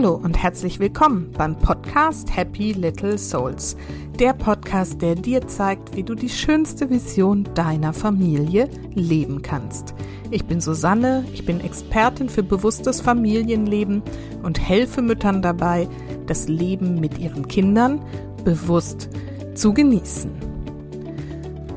[0.00, 3.76] Hallo und herzlich willkommen beim Podcast Happy Little Souls.
[4.18, 9.92] Der Podcast, der dir zeigt, wie du die schönste Vision deiner Familie leben kannst.
[10.30, 14.02] Ich bin Susanne, ich bin Expertin für bewusstes Familienleben
[14.42, 15.86] und helfe Müttern dabei,
[16.24, 18.00] das Leben mit ihren Kindern
[18.42, 19.10] bewusst
[19.54, 20.49] zu genießen.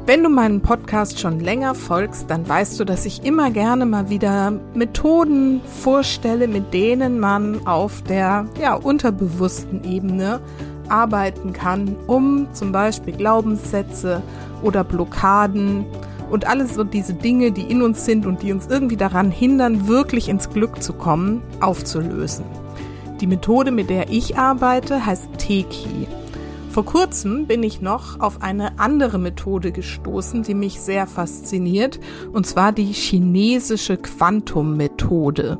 [0.05, 4.09] Wenn du meinen Podcast schon länger folgst, dann weißt du, dass ich immer gerne mal
[4.09, 10.41] wieder Methoden vorstelle, mit denen man auf der ja, unterbewussten Ebene
[10.89, 14.21] arbeiten kann, um zum Beispiel Glaubenssätze
[14.61, 15.85] oder Blockaden
[16.29, 19.87] und alles so diese Dinge, die in uns sind und die uns irgendwie daran hindern,
[19.87, 22.43] wirklich ins Glück zu kommen, aufzulösen.
[23.21, 26.07] Die Methode, mit der ich arbeite, heißt Teki.
[26.73, 31.99] Vor kurzem bin ich noch auf eine andere Methode gestoßen, die mich sehr fasziniert,
[32.31, 35.59] und zwar die chinesische Quantum-Methode.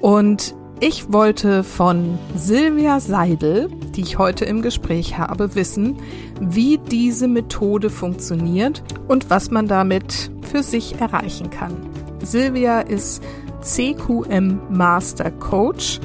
[0.00, 5.96] Und ich wollte von Silvia Seidel, die ich heute im Gespräch habe, wissen,
[6.40, 11.74] wie diese Methode funktioniert und was man damit für sich erreichen kann.
[12.22, 13.20] Silvia ist
[13.62, 15.98] CQM Master Coach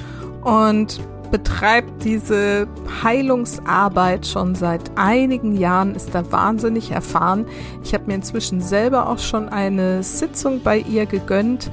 [0.43, 0.99] und
[1.31, 2.67] betreibt diese
[3.03, 7.45] Heilungsarbeit schon seit einigen Jahren, ist da wahnsinnig erfahren.
[7.83, 11.71] Ich habe mir inzwischen selber auch schon eine Sitzung bei ihr gegönnt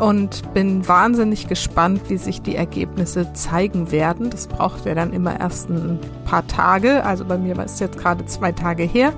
[0.00, 4.30] und bin wahnsinnig gespannt, wie sich die Ergebnisse zeigen werden.
[4.30, 7.04] Das braucht ja dann immer erst ein paar Tage.
[7.04, 9.12] Also bei mir war es jetzt gerade zwei Tage her.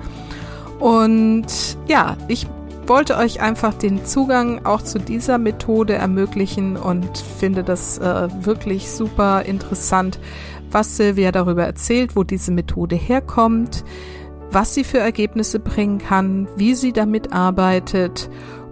[0.79, 1.47] Und
[1.87, 2.47] ja, ich
[2.89, 8.89] wollte euch einfach den Zugang auch zu dieser Methode ermöglichen und finde das äh, wirklich
[8.89, 10.19] super interessant,
[10.71, 13.85] was Silvia darüber erzählt, wo diese Methode herkommt,
[14.51, 18.29] was sie für Ergebnisse bringen kann, wie sie damit arbeitet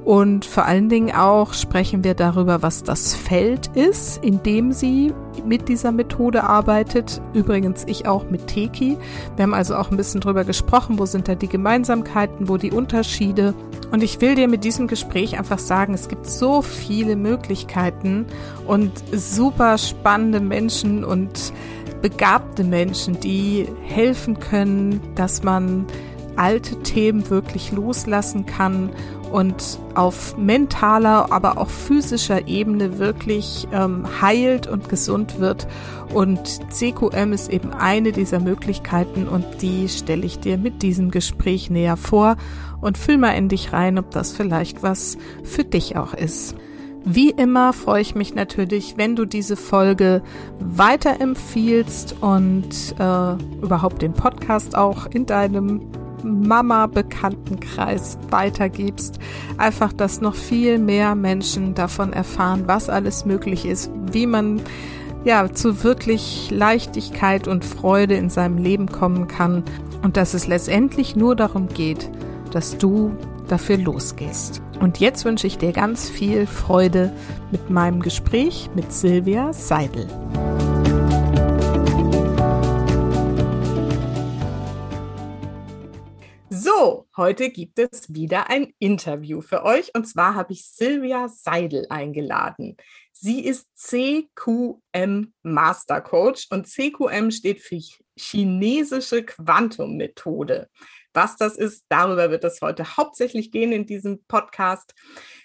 [0.07, 5.13] und vor allen Dingen auch sprechen wir darüber, was das Feld ist, in dem sie
[5.45, 7.21] mit dieser Methode arbeitet.
[7.33, 8.97] Übrigens ich auch mit Teki.
[9.35, 12.71] Wir haben also auch ein bisschen drüber gesprochen, wo sind da die Gemeinsamkeiten, wo die
[12.71, 13.53] Unterschiede.
[13.91, 18.27] Und ich will dir mit diesem Gespräch einfach sagen, es gibt so viele Möglichkeiten
[18.65, 21.51] und super spannende Menschen und
[22.01, 25.85] begabte Menschen, die helfen können, dass man
[26.37, 28.91] alte Themen wirklich loslassen kann
[29.31, 35.67] und auf mentaler, aber auch physischer Ebene wirklich ähm, heilt und gesund wird.
[36.13, 41.69] Und CQM ist eben eine dieser Möglichkeiten und die stelle ich dir mit diesem Gespräch
[41.69, 42.37] näher vor
[42.81, 46.55] und fühl mal in dich rein, ob das vielleicht was für dich auch ist.
[47.09, 50.21] Wie immer freue ich mich natürlich, wenn du diese Folge
[50.59, 52.67] weiterempfiehlst und
[52.99, 55.87] äh, überhaupt den Podcast auch in deinem
[56.23, 59.19] Mama-Bekanntenkreis weitergibst.
[59.57, 64.61] Einfach, dass noch viel mehr Menschen davon erfahren, was alles möglich ist, wie man
[65.23, 69.63] ja zu wirklich Leichtigkeit und Freude in seinem Leben kommen kann
[70.03, 72.09] und dass es letztendlich nur darum geht,
[72.51, 73.11] dass du
[73.47, 74.61] dafür losgehst.
[74.79, 77.11] Und jetzt wünsche ich dir ganz viel Freude
[77.51, 80.07] mit meinem Gespräch mit Silvia Seidel.
[86.59, 91.85] So, heute gibt es wieder ein Interview für euch und zwar habe ich Silvia Seidel
[91.89, 92.77] eingeladen.
[93.11, 97.79] Sie ist CQM Master Coach und CQM steht für
[98.17, 100.67] chinesische Quantum-Methode.
[101.13, 104.95] Was das ist, darüber wird es heute hauptsächlich gehen in diesem Podcast.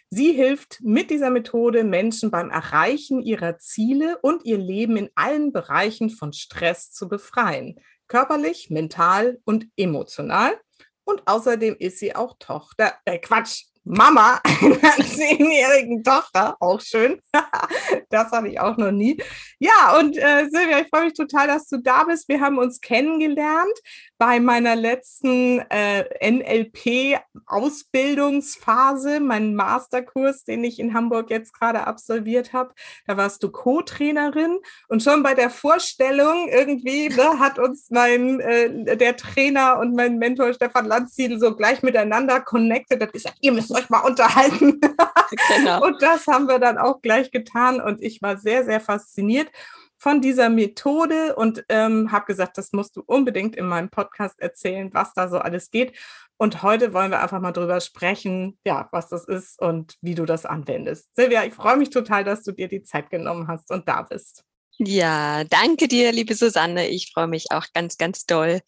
[0.09, 5.53] Sie hilft mit dieser Methode Menschen beim Erreichen ihrer Ziele und ihr Leben in allen
[5.53, 7.79] Bereichen von Stress zu befreien.
[8.09, 10.53] Körperlich, mental und emotional.
[11.05, 17.21] Und außerdem ist sie auch Tochter, äh Quatsch, Mama einer zehnjährigen Tochter, auch schön.
[18.11, 19.21] das habe ich auch noch nie.
[19.59, 22.29] Ja, und äh, Silvia, ich freue mich total, dass du da bist.
[22.29, 23.77] Wir haben uns kennengelernt
[24.19, 32.73] bei meiner letzten äh, NLP-Ausbildungsphase, meinen Masterkurs, den ich in Hamburg jetzt gerade absolviert habe.
[33.07, 38.97] Da warst du Co-Trainerin und schon bei der Vorstellung irgendwie ne, hat uns mein äh,
[38.97, 43.03] der Trainer und mein Mentor Stefan Landsiedel so gleich miteinander connected.
[43.03, 44.81] Das gesagt, ihr müsst euch mal unterhalten.
[45.49, 45.83] Genau.
[45.83, 49.49] und das haben wir dann auch gleich getan und ich war sehr, sehr fasziniert
[50.03, 54.93] von dieser Methode und ähm, habe gesagt, das musst du unbedingt in meinem Podcast erzählen,
[54.93, 55.97] was da so alles geht.
[56.37, 60.25] Und heute wollen wir einfach mal drüber sprechen, ja, was das ist und wie du
[60.25, 61.15] das anwendest.
[61.15, 64.43] Silvia, ich freue mich total, dass du dir die Zeit genommen hast und da bist.
[64.79, 66.89] Ja, danke dir, liebe Susanne.
[66.89, 68.61] Ich freue mich auch ganz, ganz doll,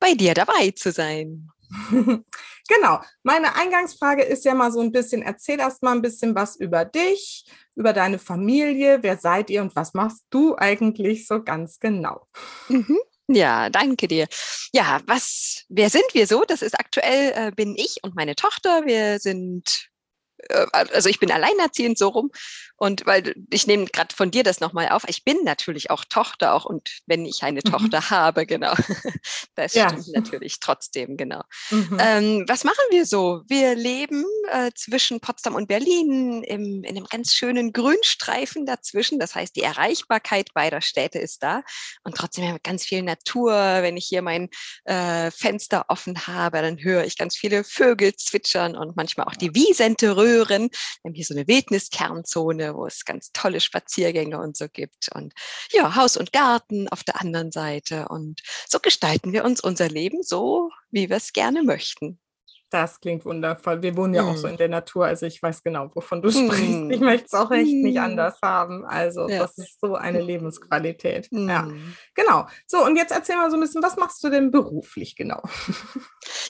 [0.00, 1.50] bei dir dabei zu sein.
[2.68, 3.00] genau.
[3.22, 6.84] Meine Eingangsfrage ist ja mal so ein bisschen, erzähl erst mal ein bisschen was über
[6.84, 7.44] dich,
[7.74, 8.98] über deine Familie.
[9.02, 12.26] Wer seid ihr und was machst du eigentlich so ganz genau?
[12.68, 12.98] Mhm.
[13.28, 14.26] Ja, danke dir.
[14.72, 16.44] Ja, was, wer sind wir so?
[16.48, 18.86] Das ist aktuell, äh, bin ich und meine Tochter.
[18.86, 19.90] Wir sind
[20.48, 22.30] äh, also ich bin alleinerziehend so rum
[22.78, 26.54] und weil ich nehme gerade von dir das nochmal auf, ich bin natürlich auch Tochter
[26.54, 27.70] auch und wenn ich eine mhm.
[27.70, 28.74] Tochter habe, genau,
[29.54, 29.88] das ja.
[29.88, 31.42] stimmt natürlich trotzdem, genau.
[31.70, 31.98] Mhm.
[32.00, 33.42] Ähm, was machen wir so?
[33.48, 39.34] Wir leben äh, zwischen Potsdam und Berlin im, in einem ganz schönen Grünstreifen dazwischen, das
[39.34, 41.62] heißt die Erreichbarkeit beider Städte ist da
[42.04, 43.52] und trotzdem haben wir ganz viel Natur.
[43.52, 44.48] Wenn ich hier mein
[44.84, 49.54] äh, Fenster offen habe, dann höre ich ganz viele Vögel zwitschern und manchmal auch die
[49.54, 50.70] Wiesente röhren Röhren.
[51.02, 55.08] Wir haben hier so eine Wildniskernzone, wo es ganz tolle Spaziergänge und so gibt.
[55.14, 55.34] Und
[55.70, 58.08] ja, Haus und Garten auf der anderen Seite.
[58.08, 62.18] Und so gestalten wir uns unser Leben so, wie wir es gerne möchten.
[62.70, 63.80] Das klingt wundervoll.
[63.80, 64.28] Wir wohnen ja mm.
[64.28, 64.50] auch so hm.
[64.50, 66.32] in der Natur, also ich weiß genau, wovon du mm.
[66.52, 66.90] sprichst.
[66.90, 67.82] Ich möchte es auch echt mm.
[67.82, 68.04] nicht hm.
[68.04, 68.84] anders haben.
[68.84, 69.38] Also ja.
[69.38, 71.28] das ist so eine Lebensqualität.
[71.30, 71.94] Ja, hm.
[72.14, 72.46] genau.
[72.66, 75.42] So, und jetzt erzähl mal so ein bisschen, was machst du denn beruflich genau?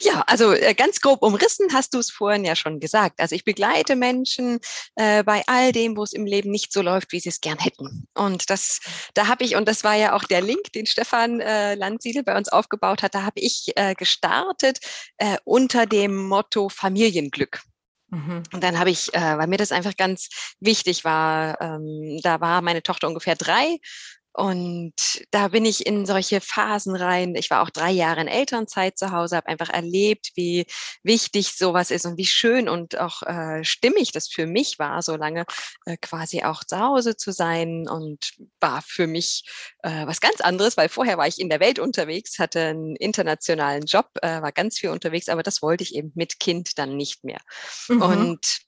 [0.00, 3.20] Ja, also äh, ganz grob umrissen hast du es vorhin ja schon gesagt.
[3.20, 4.58] Also ich begleite Menschen
[4.96, 7.58] äh, bei all dem, wo es im Leben nicht so läuft, wie sie es gern
[7.58, 8.06] hätten.
[8.14, 8.80] Und das,
[9.14, 12.36] da habe ich, und das war ja auch der Link, den Stefan äh, Landsiedel bei
[12.36, 14.78] uns aufgebaut hat, da habe ich äh, gestartet
[15.18, 17.62] äh, unter dem dem Motto Familienglück.
[18.10, 18.42] Mhm.
[18.52, 20.28] Und dann habe ich, äh, weil mir das einfach ganz
[20.60, 23.78] wichtig war, ähm, da war meine Tochter ungefähr drei
[24.32, 24.92] und
[25.30, 27.34] da bin ich in solche Phasen rein.
[27.34, 30.66] Ich war auch drei Jahre in Elternzeit zu Hause, habe einfach erlebt, wie
[31.02, 35.16] wichtig sowas ist und wie schön und auch äh, stimmig das für mich war, so
[35.16, 35.44] lange
[35.86, 39.42] äh, quasi auch zu Hause zu sein und war für mich
[39.82, 43.86] äh, was ganz anderes, weil vorher war ich in der Welt unterwegs, hatte einen internationalen
[43.86, 47.24] Job, äh, war ganz viel unterwegs, aber das wollte ich eben mit Kind dann nicht
[47.24, 47.40] mehr.
[47.88, 48.02] Mhm.
[48.02, 48.67] Und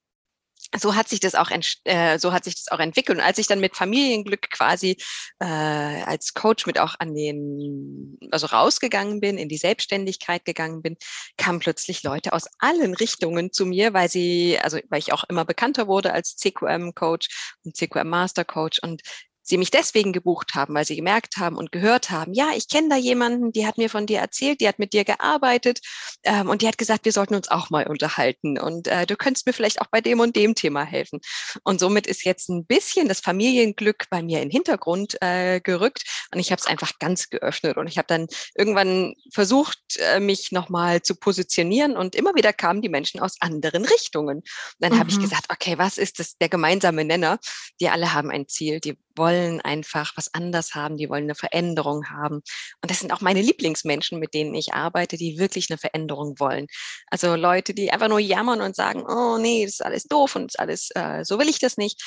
[0.78, 1.50] so hat sich das auch
[1.84, 3.18] äh, so hat sich das auch entwickelt.
[3.18, 4.96] Und als ich dann mit Familienglück quasi
[5.40, 10.96] äh, als Coach mit auch an den also rausgegangen bin in die Selbstständigkeit gegangen bin
[11.36, 15.44] kamen plötzlich Leute aus allen Richtungen zu mir weil sie also weil ich auch immer
[15.44, 17.28] bekannter wurde als CQM Coach
[17.64, 18.80] und CQM Master Coach.
[18.82, 19.02] Und
[19.50, 22.88] sie mich deswegen gebucht haben, weil sie gemerkt haben und gehört haben, ja, ich kenne
[22.88, 25.80] da jemanden, die hat mir von dir erzählt, die hat mit dir gearbeitet
[26.22, 29.46] ähm, und die hat gesagt, wir sollten uns auch mal unterhalten und äh, du könntest
[29.46, 31.20] mir vielleicht auch bei dem und dem Thema helfen.
[31.64, 36.04] Und somit ist jetzt ein bisschen das Familienglück bei mir in den Hintergrund äh, gerückt
[36.32, 40.52] und ich habe es einfach ganz geöffnet und ich habe dann irgendwann versucht, äh, mich
[40.52, 44.38] nochmal zu positionieren und immer wieder kamen die Menschen aus anderen Richtungen.
[44.38, 44.44] Und
[44.78, 44.98] dann mhm.
[45.00, 45.22] habe ich mhm.
[45.22, 47.38] gesagt, okay, was ist das der gemeinsame Nenner?
[47.80, 52.10] Die alle haben ein Ziel, die wollen einfach was anders haben, die wollen eine Veränderung
[52.10, 52.36] haben.
[52.82, 56.66] Und das sind auch meine Lieblingsmenschen, mit denen ich arbeite, die wirklich eine Veränderung wollen.
[57.08, 60.58] Also Leute, die einfach nur jammern und sagen, oh nee, das ist alles doof und
[60.58, 62.02] alles, äh, so will ich das nicht.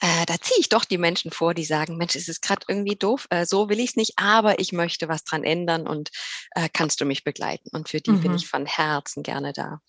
[0.00, 2.96] Äh, da ziehe ich doch die Menschen vor, die sagen, Mensch, es ist gerade irgendwie
[2.96, 6.10] doof, äh, so will ich es nicht, aber ich möchte was dran ändern und
[6.52, 7.70] äh, kannst du mich begleiten.
[7.72, 8.20] Und für die mhm.
[8.20, 9.80] bin ich von Herzen gerne da.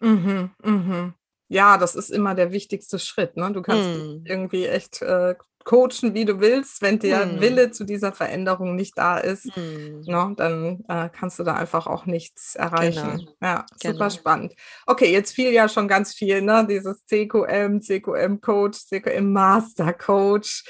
[0.00, 1.14] Mhm, mhm.
[1.48, 3.36] Ja, das ist immer der wichtigste Schritt.
[3.36, 3.52] Ne?
[3.52, 4.24] Du kannst mm.
[4.26, 6.82] irgendwie echt äh, coachen, wie du willst.
[6.82, 7.40] Wenn der mm.
[7.40, 10.02] Wille zu dieser Veränderung nicht da ist, mm.
[10.06, 13.18] ne, dann äh, kannst du da einfach auch nichts erreichen.
[13.18, 13.32] Genau.
[13.42, 14.10] Ja, super genau.
[14.10, 14.54] spannend.
[14.86, 16.66] Okay, jetzt fiel ja schon ganz viel, ne?
[16.68, 20.64] Dieses CQM, CQM Coach, CQM Master Coach.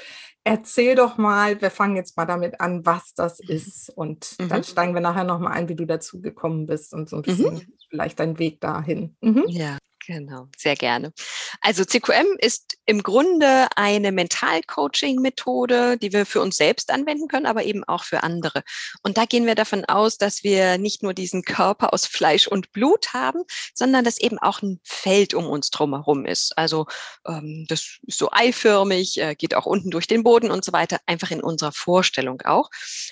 [0.47, 3.55] Erzähl doch mal, wir fangen jetzt mal damit an, was das mhm.
[3.55, 3.89] ist.
[3.89, 4.49] Und mhm.
[4.49, 7.55] dann steigen wir nachher nochmal ein, wie du dazu gekommen bist und so ein bisschen
[7.55, 7.73] mhm.
[7.89, 9.17] vielleicht dein Weg dahin.
[9.21, 9.43] Mhm.
[9.47, 11.13] Ja, Genau, sehr gerne.
[11.61, 17.63] Also CQM ist im Grunde eine Mental-Coaching-Methode, die wir für uns selbst anwenden können, aber
[17.63, 18.63] eben auch für andere.
[19.01, 22.71] Und da gehen wir davon aus, dass wir nicht nur diesen Körper aus Fleisch und
[22.71, 23.43] Blut haben,
[23.73, 26.55] sondern dass eben auch ein Feld um uns drumherum ist.
[26.55, 26.85] Also
[27.27, 30.99] ähm, das ist so eiförmig, äh, geht auch unten durch den Boden und so weiter,
[31.07, 32.69] einfach in unserer Vorstellung auch.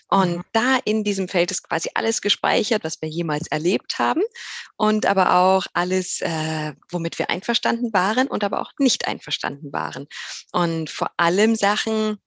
[0.09, 0.43] Und mhm.
[0.51, 4.21] da in diesem Feld ist quasi alles gespeichert, was wir jemals erlebt haben
[4.75, 10.07] und aber auch alles, äh, womit wir einverstanden waren und aber auch nicht einverstanden waren.
[10.51, 12.17] Und vor allem Sachen,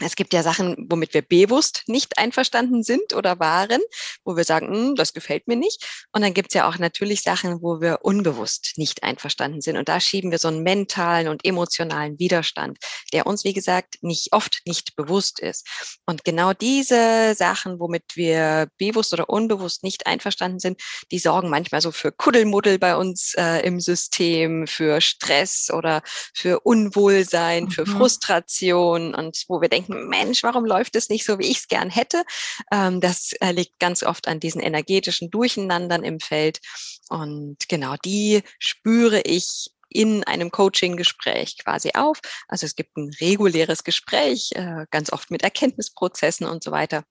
[0.00, 3.80] es gibt ja Sachen, womit wir bewusst nicht einverstanden sind oder waren,
[4.24, 6.06] wo wir sagen, hm, das gefällt mir nicht.
[6.12, 9.76] Und dann gibt es ja auch natürlich Sachen, wo wir unbewusst nicht einverstanden sind.
[9.76, 12.78] Und da schieben wir so einen mentalen und emotionalen Widerstand,
[13.12, 15.68] der uns, wie gesagt, nicht oft nicht bewusst ist.
[16.06, 20.80] Und genau diese Sachen, womit wir bewusst oder unbewusst nicht einverstanden sind,
[21.10, 26.02] die sorgen manchmal so für Kuddelmuddel bei uns äh, im System, für Stress oder
[26.34, 27.70] für Unwohlsein, mhm.
[27.70, 31.58] für Frustration und wo wir denken, denken, Mensch, warum läuft es nicht so, wie ich
[31.58, 32.24] es gern hätte?
[32.72, 36.60] Ähm, das äh, liegt ganz oft an diesen energetischen Durcheinandern im Feld.
[37.08, 42.20] Und genau die spüre ich in einem Coaching-Gespräch quasi auf.
[42.48, 47.04] Also es gibt ein reguläres Gespräch, äh, ganz oft mit Erkenntnisprozessen und so weiter.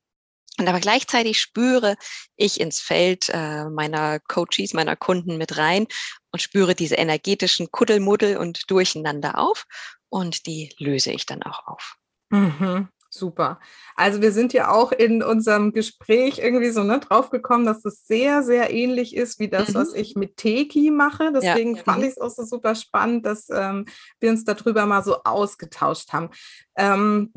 [0.59, 1.95] Und aber gleichzeitig spüre
[2.35, 5.87] ich ins Feld äh, meiner Coaches, meiner Kunden mit rein
[6.31, 9.65] und spüre diese energetischen Kuddelmuddel und Durcheinander auf
[10.09, 11.95] und die löse ich dann auch auf.
[12.31, 12.87] Mhm.
[13.13, 13.59] Super.
[13.95, 18.41] Also wir sind ja auch in unserem Gespräch irgendwie so ne, draufgekommen, dass es sehr,
[18.41, 19.73] sehr ähnlich ist wie das, mhm.
[19.75, 21.33] was ich mit Teki mache.
[21.33, 21.83] Deswegen ja.
[21.83, 23.85] fand ich es auch so super spannend, dass ähm,
[24.21, 26.29] wir uns darüber mal so ausgetauscht haben.
[26.77, 27.33] Ähm,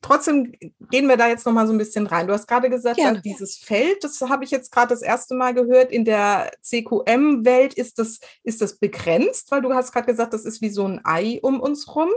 [0.00, 0.52] trotzdem
[0.90, 2.28] gehen wir da jetzt noch mal so ein bisschen rein.
[2.28, 5.54] Du hast gerade gesagt, ja, dieses Feld, das habe ich jetzt gerade das erste Mal
[5.54, 10.44] gehört, in der CQM-Welt ist das, ist das begrenzt, weil du hast gerade gesagt, das
[10.44, 12.10] ist wie so ein Ei um uns rum.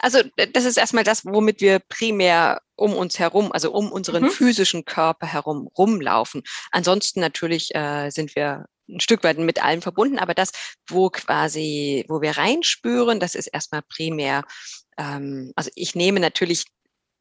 [0.00, 4.30] Also das ist erstmal das, womit wir primär um uns herum, also um unseren mhm.
[4.30, 6.42] physischen Körper herum rumlaufen.
[6.70, 10.50] Ansonsten natürlich äh, sind wir ein Stück weit mit allem verbunden, aber das,
[10.88, 14.44] wo quasi, wo wir reinspüren, das ist erstmal primär,
[14.96, 16.64] ähm, also ich nehme natürlich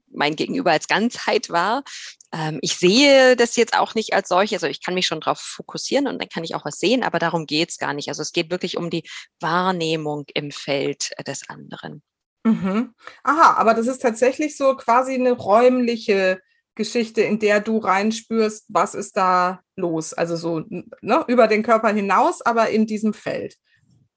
[0.10, 1.84] mein Gegenüber als Ganzheit wahr.
[2.32, 5.40] Ähm, ich sehe das jetzt auch nicht als solches, also ich kann mich schon darauf
[5.40, 8.10] fokussieren und dann kann ich auch was sehen, aber darum geht's gar nicht.
[8.10, 9.04] Also es geht wirklich um die
[9.40, 12.02] Wahrnehmung im Feld des anderen.
[12.46, 12.94] Mhm.
[13.24, 16.40] Aha, aber das ist tatsächlich so quasi eine räumliche
[16.76, 20.14] Geschichte, in der du reinspürst, was ist da los?
[20.14, 23.58] Also so ne, über den Körper hinaus, aber in diesem Feld.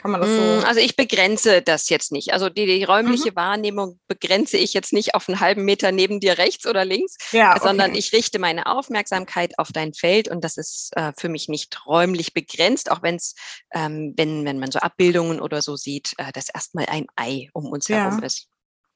[0.00, 0.40] Kann man das so?
[0.40, 2.32] Mm, also ich begrenze das jetzt nicht.
[2.32, 3.36] Also die, die räumliche mhm.
[3.36, 7.50] Wahrnehmung begrenze ich jetzt nicht auf einen halben Meter neben dir rechts oder links, ja,
[7.50, 7.60] okay.
[7.62, 11.86] sondern ich richte meine Aufmerksamkeit auf dein Feld und das ist äh, für mich nicht
[11.86, 13.34] räumlich begrenzt, auch wenn es,
[13.74, 17.66] ähm, wenn, wenn man so Abbildungen oder so sieht, äh, dass erstmal ein Ei um
[17.66, 17.98] uns ja.
[17.98, 18.49] herum ist.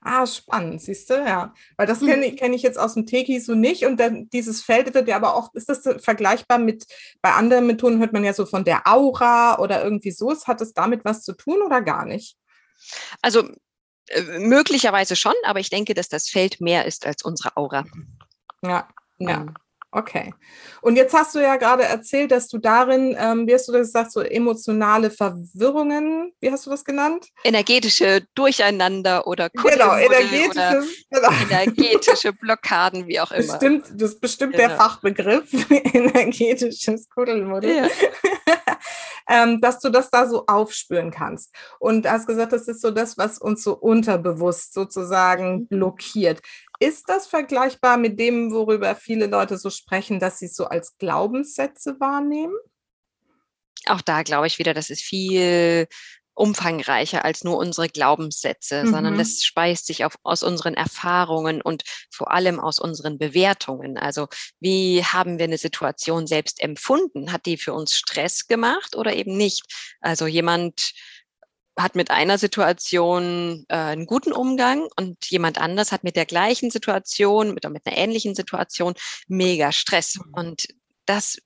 [0.07, 1.55] Ah, spannend, siehst du, ja.
[1.79, 3.87] Weil das kenne ich, kenn ich jetzt aus dem Teki so nicht.
[3.87, 6.85] Und dann dieses Feld ja aber auch, ist das vergleichbar mit,
[7.23, 10.35] bei anderen Methoden hört man ja so von der Aura oder irgendwie so.
[10.45, 12.37] Hat das damit was zu tun oder gar nicht?
[13.23, 13.49] Also
[14.09, 17.85] äh, möglicherweise schon, aber ich denke, dass das Feld mehr ist als unsere Aura.
[18.63, 19.47] Ja, ja.
[19.97, 20.35] Okay.
[20.81, 23.87] Und jetzt hast du ja gerade erzählt, dass du darin, ähm, wie hast du das
[23.87, 27.29] gesagt, so emotionale Verwirrungen, wie hast du das genannt?
[27.45, 31.29] Energetische Durcheinander oder genau, energetische, genau.
[31.49, 33.53] energetische Blockaden, wie auch immer.
[33.53, 34.67] Bestimmt, das ist bestimmt genau.
[34.67, 37.77] der Fachbegriff, energetisches Kuddelmuddel.
[37.77, 37.89] Ja.
[39.29, 41.55] ähm, dass du das da so aufspüren kannst.
[41.79, 45.67] Und du hast gesagt, das ist so das, was uns so unterbewusst sozusagen mhm.
[45.69, 46.43] blockiert.
[46.85, 50.99] Ist das vergleichbar mit dem, worüber viele Leute so sprechen, dass sie es so als
[50.99, 52.55] Glaubenssätze wahrnehmen?
[53.87, 55.89] Auch da glaube ich wieder, das ist viel
[56.35, 58.91] umfangreicher als nur unsere Glaubenssätze, mhm.
[58.91, 63.97] sondern das speist sich auf, aus unseren Erfahrungen und vor allem aus unseren Bewertungen.
[63.97, 64.29] Also
[64.61, 67.33] wie haben wir eine Situation selbst empfunden?
[67.33, 69.65] Hat die für uns Stress gemacht oder eben nicht?
[70.01, 70.93] Also jemand
[71.79, 76.71] hat mit einer Situation äh, einen guten Umgang und jemand anders hat mit der gleichen
[76.71, 78.95] Situation, mit, mit einer ähnlichen Situation
[79.27, 80.17] mega Stress.
[80.17, 80.35] Mhm.
[80.35, 80.69] Und
[81.07, 81.39] das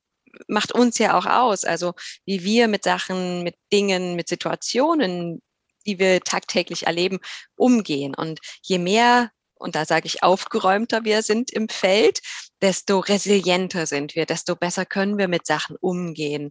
[0.47, 1.65] macht uns ja auch aus.
[1.65, 1.95] Also
[2.27, 5.43] wie wir mit Sachen, mit Dingen, mit Situationen,
[5.87, 7.19] die wir tagtäglich erleben,
[7.57, 8.15] umgehen.
[8.15, 12.21] Und je mehr, und da sage ich, aufgeräumter wir sind im Feld,
[12.61, 16.51] desto resilienter sind wir, desto besser können wir mit Sachen umgehen.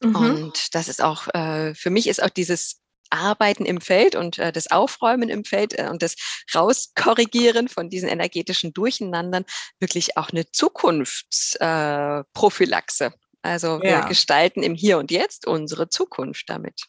[0.00, 0.16] Mhm.
[0.16, 4.52] Und das ist auch, äh, für mich ist auch dieses Arbeiten im Feld und äh,
[4.52, 6.14] das Aufräumen im Feld äh, und das
[6.54, 9.44] Rauskorrigieren von diesen energetischen Durcheinandern
[9.78, 13.04] wirklich auch eine Zukunftsprophylaxe.
[13.04, 13.10] Äh,
[13.42, 14.08] also wir ja.
[14.08, 16.80] gestalten im Hier und Jetzt unsere Zukunft damit.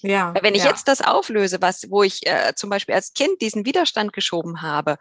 [0.00, 0.70] Ja, Wenn ich ja.
[0.70, 4.96] jetzt das auflöse, was, wo ich äh, zum Beispiel als Kind diesen Widerstand geschoben habe,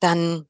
[0.00, 0.48] dann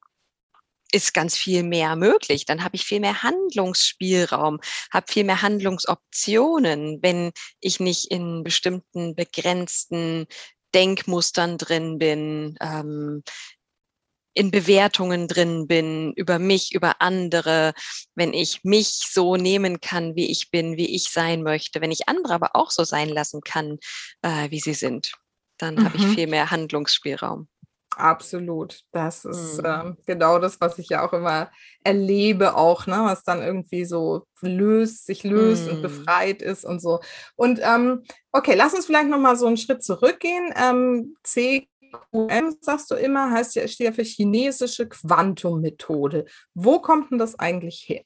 [0.93, 2.47] ist ganz viel mehr möglich.
[2.47, 4.61] Dann habe ich viel mehr Handlungsspielraum,
[4.93, 10.27] habe viel mehr Handlungsoptionen, wenn ich nicht in bestimmten begrenzten
[10.75, 13.23] Denkmustern drin bin, ähm,
[14.35, 17.73] in Bewertungen drin bin über mich, über andere,
[18.15, 22.09] wenn ich mich so nehmen kann, wie ich bin, wie ich sein möchte, wenn ich
[22.09, 23.79] andere aber auch so sein lassen kann,
[24.23, 25.13] äh, wie sie sind,
[25.59, 25.85] dann mhm.
[25.85, 26.15] habe ich mhm.
[26.15, 27.49] viel mehr Handlungsspielraum.
[27.99, 28.83] Absolut.
[28.93, 29.65] Das ist mhm.
[29.65, 31.51] äh, genau das, was ich ja auch immer
[31.83, 35.73] erlebe, auch, ne, was dann irgendwie so löst, sich löst mhm.
[35.73, 37.01] und befreit ist und so.
[37.35, 40.55] Und ähm, okay, lass uns vielleicht nochmal so einen Schritt zurückgehen.
[40.57, 46.27] Ähm, CQM, sagst du immer, heißt ja, steht ja für chinesische Quantum-Methode.
[46.55, 48.05] Wo kommt denn das eigentlich her?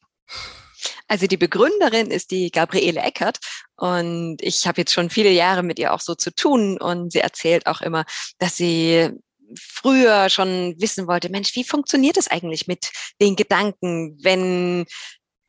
[1.07, 3.41] Also die Begründerin ist die Gabriele Eckert
[3.77, 7.21] und ich habe jetzt schon viele Jahre mit ihr auch so zu tun und sie
[7.21, 8.07] erzählt auch immer,
[8.39, 9.11] dass sie
[9.59, 12.91] früher schon wissen wollte, Mensch, wie funktioniert es eigentlich mit
[13.21, 14.87] den Gedanken, wenn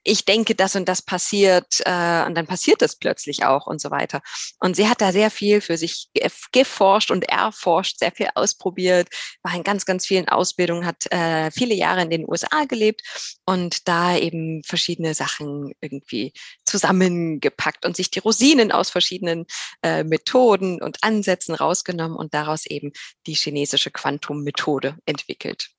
[0.03, 3.89] ich denke, das und das passiert äh, und dann passiert das plötzlich auch und so
[3.89, 4.21] weiter.
[4.59, 6.09] Und sie hat da sehr viel für sich
[6.51, 9.07] geforscht und erforscht, sehr viel ausprobiert,
[9.43, 13.01] war in ganz, ganz vielen Ausbildungen, hat äh, viele Jahre in den USA gelebt
[13.45, 16.33] und da eben verschiedene Sachen irgendwie
[16.65, 19.45] zusammengepackt und sich die Rosinen aus verschiedenen
[19.83, 22.91] äh, Methoden und Ansätzen rausgenommen und daraus eben
[23.25, 25.69] die chinesische Quantum-Methode entwickelt.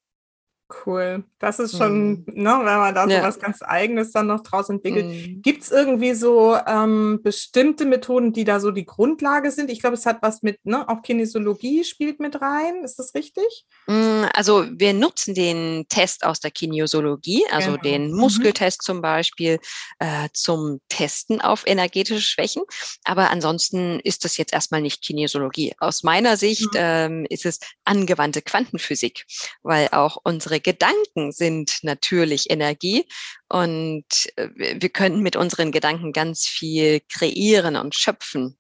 [0.87, 1.25] Cool.
[1.39, 2.25] Das ist schon, mhm.
[2.27, 3.23] ne, wenn man da so ja.
[3.23, 5.05] was ganz Eigenes dann noch draus entwickelt.
[5.05, 5.43] Mhm.
[5.43, 9.71] Gibt es irgendwie so ähm, bestimmte Methoden, die da so die Grundlage sind?
[9.71, 12.83] Ich glaube, es hat was mit, ne, auch Kinesiologie spielt mit rein.
[12.83, 13.67] Ist das richtig?
[13.87, 17.83] Mm, also wir nutzen den Test aus der Kinesiologie, also genau.
[17.83, 18.19] den mhm.
[18.19, 18.85] Muskeltest mhm.
[18.87, 19.59] zum Beispiel,
[19.99, 22.63] äh, zum Testen auf energetische Schwächen.
[23.05, 25.75] Aber ansonsten ist das jetzt erstmal nicht Kinesiologie.
[25.79, 26.79] Aus meiner Sicht mhm.
[26.79, 29.27] ähm, ist es angewandte Quantenphysik,
[29.63, 33.07] weil auch unsere unsere Gedanken sind natürlich Energie
[33.49, 34.05] und
[34.37, 38.57] äh, wir können mit unseren Gedanken ganz viel kreieren und schöpfen.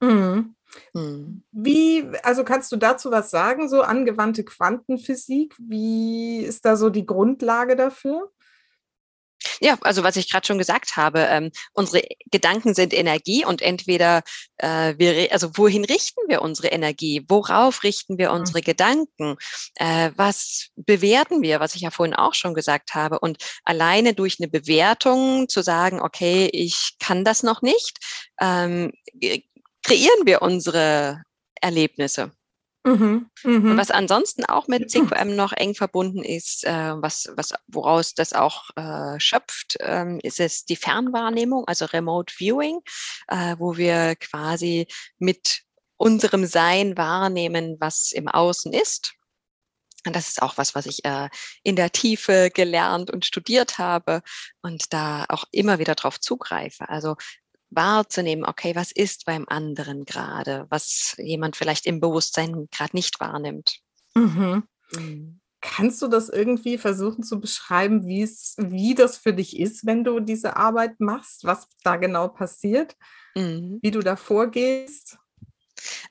[0.00, 0.54] Mhm.
[0.94, 1.42] Mhm.
[1.50, 5.54] Wie, also kannst du dazu was sagen, so angewandte Quantenphysik?
[5.58, 8.30] Wie ist da so die Grundlage dafür?
[9.60, 14.22] Ja, also was ich gerade schon gesagt habe, ähm, unsere Gedanken sind Energie und entweder
[14.58, 17.24] äh, wir, also wohin richten wir unsere Energie?
[17.28, 18.40] Worauf richten wir mhm.
[18.40, 18.64] unsere mhm.
[18.64, 19.36] Gedanken?
[19.76, 23.18] Äh, was bewerten wir, was ich ja vorhin auch schon gesagt habe?
[23.18, 27.98] Und alleine durch eine Bewertung zu sagen, okay, ich kann das noch nicht,
[28.40, 28.92] ähm,
[29.82, 31.22] kreieren wir unsere
[31.60, 32.32] Erlebnisse.
[32.88, 33.76] Mhm, mh.
[33.76, 38.70] Was ansonsten auch mit CQM noch eng verbunden ist, äh, was, was, woraus das auch
[38.76, 42.80] äh, schöpft, ähm, ist es die Fernwahrnehmung, also Remote Viewing,
[43.28, 44.86] äh, wo wir quasi
[45.18, 45.62] mit
[45.96, 49.14] unserem Sein wahrnehmen, was im Außen ist.
[50.06, 51.28] Und das ist auch was, was ich äh,
[51.64, 54.22] in der Tiefe gelernt und studiert habe
[54.62, 56.88] und da auch immer wieder drauf zugreife.
[56.88, 57.16] Also
[57.70, 63.80] wahrzunehmen, okay, was ist beim anderen gerade, was jemand vielleicht im Bewusstsein gerade nicht wahrnimmt.
[64.14, 64.64] Mhm.
[64.92, 65.40] Mhm.
[65.60, 70.04] Kannst du das irgendwie versuchen zu beschreiben, wie es, wie das für dich ist, wenn
[70.04, 72.94] du diese Arbeit machst, was da genau passiert,
[73.34, 73.80] mhm.
[73.82, 75.18] wie du da vorgehst?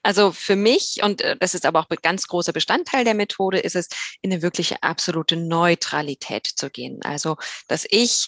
[0.03, 3.59] Also für mich, und äh, das ist aber auch ein ganz großer Bestandteil der Methode,
[3.59, 3.89] ist es,
[4.21, 6.99] in eine wirkliche absolute Neutralität zu gehen.
[7.03, 8.27] Also, dass ich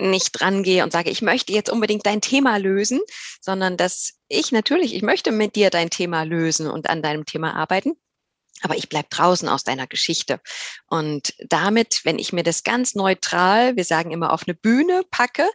[0.00, 3.00] nicht dran gehe und sage, ich möchte jetzt unbedingt dein Thema lösen,
[3.40, 7.54] sondern dass ich natürlich, ich möchte mit dir dein Thema lösen und an deinem Thema
[7.54, 7.94] arbeiten
[8.62, 10.40] aber ich bleib draußen aus deiner Geschichte.
[10.86, 15.48] Und damit, wenn ich mir das ganz neutral, wir sagen immer auf eine Bühne packe,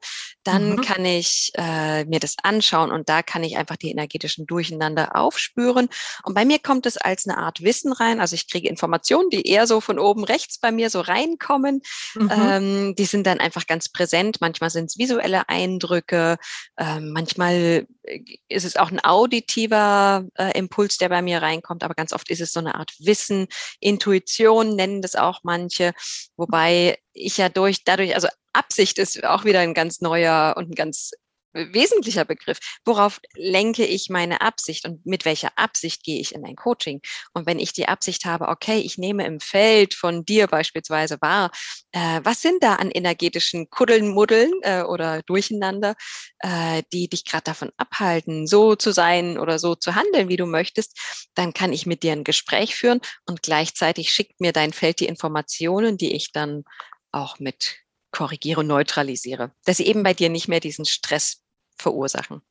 [0.46, 0.82] dann mhm.
[0.82, 5.90] kann ich äh, mir das anschauen und da kann ich einfach die energetischen Durcheinander aufspüren.
[6.24, 8.20] Und bei mir kommt es als eine Art Wissen rein.
[8.20, 11.82] Also ich kriege Informationen, die eher so von oben rechts bei mir so reinkommen.
[12.14, 12.32] Mhm.
[12.32, 14.38] Ähm, die sind dann einfach ganz präsent.
[14.40, 16.38] Manchmal sind es visuelle Eindrücke.
[16.78, 21.84] Ähm, manchmal äh, ist es auch ein auditiver äh, Impuls, der bei mir reinkommt.
[21.84, 23.48] Aber ganz oft ist es so eine Art Wissen,
[23.80, 25.94] Intuition nennen das auch manche,
[26.38, 30.76] wobei ich ja durch, dadurch, also Absicht ist auch wieder ein ganz neuer und ein
[30.76, 31.12] ganz
[31.56, 32.60] wesentlicher Begriff.
[32.84, 37.02] Worauf lenke ich meine Absicht und mit welcher Absicht gehe ich in ein Coaching?
[37.34, 41.52] Und wenn ich die Absicht habe, okay, ich nehme im Feld von dir beispielsweise wahr,
[41.92, 45.96] äh, was sind da an energetischen Kuddeln, Muddeln äh, oder Durcheinander,
[46.40, 50.46] äh, die dich gerade davon abhalten, so zu sein oder so zu handeln, wie du
[50.46, 51.00] möchtest,
[51.36, 55.08] dann kann ich mit dir ein Gespräch führen und gleichzeitig schickt mir dein Feld die
[55.08, 56.64] Informationen, die ich dann
[57.12, 57.85] auch mit
[58.16, 61.42] korrigiere neutralisiere, dass sie eben bei dir nicht mehr diesen Stress
[61.78, 62.42] verursachen.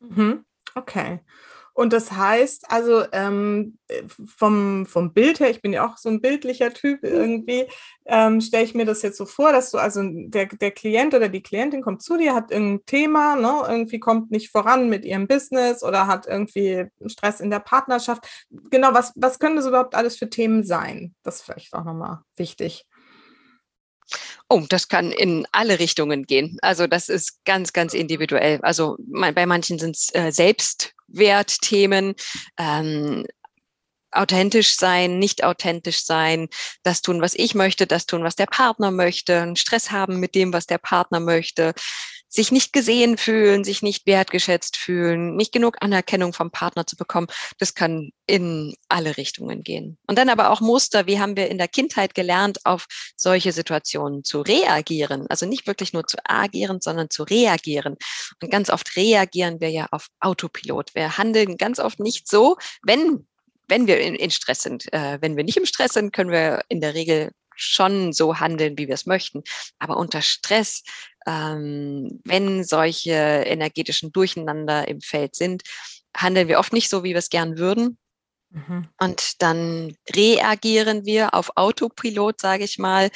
[0.00, 0.44] Mhm.
[0.74, 1.20] Okay.
[1.76, 3.78] Und das heißt, also ähm,
[4.24, 7.66] vom, vom Bild her, ich bin ja auch so ein bildlicher Typ irgendwie,
[8.06, 11.28] ähm, stelle ich mir das jetzt so vor, dass du, also der, der Klient oder
[11.28, 15.26] die Klientin kommt zu dir, hat irgendein Thema, ne, irgendwie kommt nicht voran mit ihrem
[15.26, 18.24] Business oder hat irgendwie Stress in der Partnerschaft.
[18.70, 21.16] Genau, was, was können das überhaupt alles für Themen sein?
[21.24, 22.86] Das ist vielleicht auch nochmal wichtig.
[24.48, 26.58] Oh, das kann in alle Richtungen gehen.
[26.62, 28.60] Also das ist ganz, ganz individuell.
[28.62, 32.14] Also bei manchen sind es äh, Selbstwertthemen,
[32.58, 33.26] ähm,
[34.14, 36.48] authentisch sein, nicht authentisch sein,
[36.82, 40.52] das tun, was ich möchte, das tun, was der Partner möchte, Stress haben mit dem,
[40.52, 41.74] was der Partner möchte,
[42.34, 47.28] sich nicht gesehen fühlen, sich nicht wertgeschätzt fühlen, nicht genug Anerkennung vom Partner zu bekommen,
[47.58, 49.98] das kann in alle Richtungen gehen.
[50.08, 54.24] Und dann aber auch Muster, wie haben wir in der Kindheit gelernt, auf solche Situationen
[54.24, 55.26] zu reagieren.
[55.28, 57.96] Also nicht wirklich nur zu agieren, sondern zu reagieren.
[58.42, 60.94] Und ganz oft reagieren wir ja auf Autopilot.
[60.94, 63.26] Wir handeln ganz oft nicht so, wenn
[63.66, 64.92] wenn wir in, Stress sind.
[64.92, 68.78] Äh, wenn wir nicht im Stress sind, können wir in der Regel schon so handeln,
[68.78, 69.42] wie wir es möchten.
[69.78, 70.82] Aber unter Stress,
[71.26, 75.62] ähm, wenn solche energetischen Durcheinander im Feld sind,
[76.16, 77.98] handeln wir oft nicht so, wie wir es gern würden.
[78.50, 78.88] Mhm.
[79.00, 83.10] Und dann reagieren wir auf Autopilot, sage ich mal,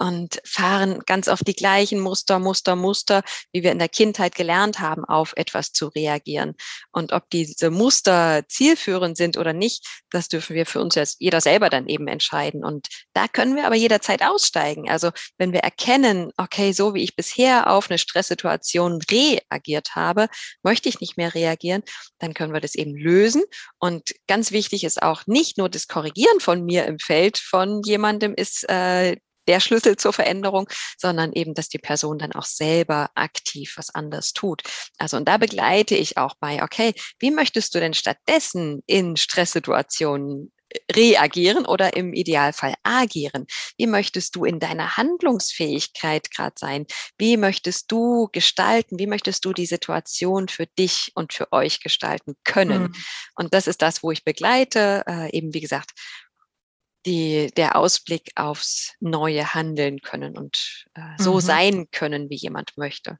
[0.00, 4.80] und fahren ganz auf die gleichen Muster, Muster, Muster, wie wir in der Kindheit gelernt
[4.80, 6.54] haben, auf etwas zu reagieren.
[6.90, 11.42] Und ob diese Muster zielführend sind oder nicht, das dürfen wir für uns jetzt jeder
[11.42, 12.64] selber dann eben entscheiden.
[12.64, 14.88] Und da können wir aber jederzeit aussteigen.
[14.88, 20.28] Also wenn wir erkennen, okay, so wie ich bisher auf eine Stresssituation reagiert habe,
[20.62, 21.82] möchte ich nicht mehr reagieren,
[22.18, 23.42] dann können wir das eben lösen.
[23.78, 28.32] Und ganz wichtig ist auch nicht nur das Korrigieren von mir im Feld von jemandem
[28.34, 29.16] ist äh,
[29.48, 34.32] der Schlüssel zur Veränderung, sondern eben, dass die Person dann auch selber aktiv was anders
[34.32, 34.62] tut.
[34.98, 40.52] Also und da begleite ich auch bei, okay, wie möchtest du denn stattdessen in Stresssituationen
[40.68, 43.46] äh, reagieren oder im Idealfall agieren?
[43.76, 46.86] Wie möchtest du in deiner Handlungsfähigkeit gerade sein?
[47.18, 48.98] Wie möchtest du gestalten?
[48.98, 52.84] Wie möchtest du die Situation für dich und für euch gestalten können?
[52.84, 52.94] Mhm.
[53.34, 55.90] Und das ist das, wo ich begleite, äh, eben wie gesagt,
[57.06, 61.40] die, der Ausblick aufs neue Handeln können und äh, so mhm.
[61.40, 63.18] sein können, wie jemand möchte.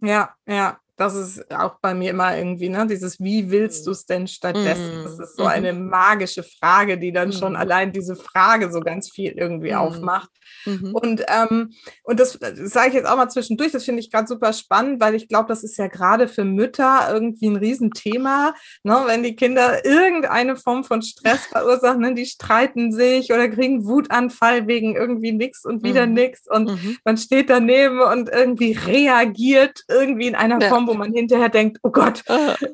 [0.00, 3.84] Ja, ja, das ist auch bei mir immer irgendwie, ne, dieses Wie willst mhm.
[3.84, 5.02] du es denn stattdessen?
[5.04, 5.50] Das ist so mhm.
[5.50, 10.30] eine magische Frage, die dann schon allein diese Frage so ganz viel irgendwie aufmacht.
[10.64, 10.94] Mhm.
[10.94, 14.26] Und, ähm, und das, das sage ich jetzt auch mal zwischendurch, das finde ich gerade
[14.26, 19.02] super spannend, weil ich glaube, das ist ja gerade für Mütter irgendwie ein Riesenthema, ne,
[19.06, 24.66] wenn die Kinder irgendeine Form von Stress verursachen, ne, die streiten sich oder kriegen Wutanfall
[24.66, 26.14] wegen irgendwie nichts und wieder mhm.
[26.14, 26.96] nichts und mhm.
[27.04, 30.68] man steht daneben und irgendwie reagiert irgendwie in einer ja.
[30.68, 32.22] Form, wo man hinterher denkt, oh Gott,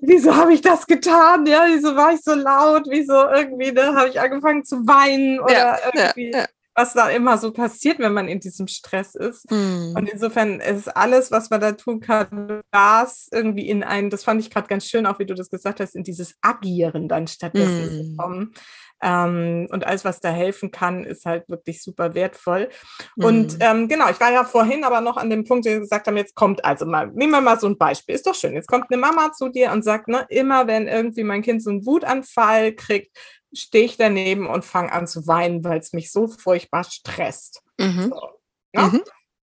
[0.01, 1.46] wieso habe ich das getan?
[1.46, 2.87] Ja, wieso war ich so laut?
[2.88, 6.31] Wieso irgendwie, ne, habe ich angefangen zu weinen oder ja, irgendwie.
[6.33, 9.50] Ja, was da immer so passiert, wenn man in diesem Stress ist.
[9.50, 9.94] Mhm.
[9.96, 14.40] Und insofern ist alles, was man da tun kann, das irgendwie in ein, das fand
[14.40, 17.82] ich gerade ganz schön, auch wie du das gesagt hast, in dieses Agieren dann stattdessen
[17.82, 18.11] mhm.
[18.11, 18.54] zu kommen.
[19.02, 22.70] Ähm, und alles, was da helfen kann, ist halt wirklich super wertvoll.
[23.16, 23.24] Mhm.
[23.24, 26.06] Und ähm, genau, ich war ja vorhin aber noch an dem Punkt, den wir gesagt
[26.06, 28.54] haben, jetzt kommt also mal, nehmen wir mal so ein Beispiel, ist doch schön.
[28.54, 31.70] Jetzt kommt eine Mama zu dir und sagt, ne, immer wenn irgendwie mein Kind so
[31.70, 33.16] einen Wutanfall kriegt,
[33.54, 37.62] stehe ich daneben und fange an zu weinen, weil es mich so furchtbar stresst.
[37.78, 38.10] Mhm.
[38.10, 38.28] So,
[38.74, 38.86] ja?
[38.88, 39.02] mhm.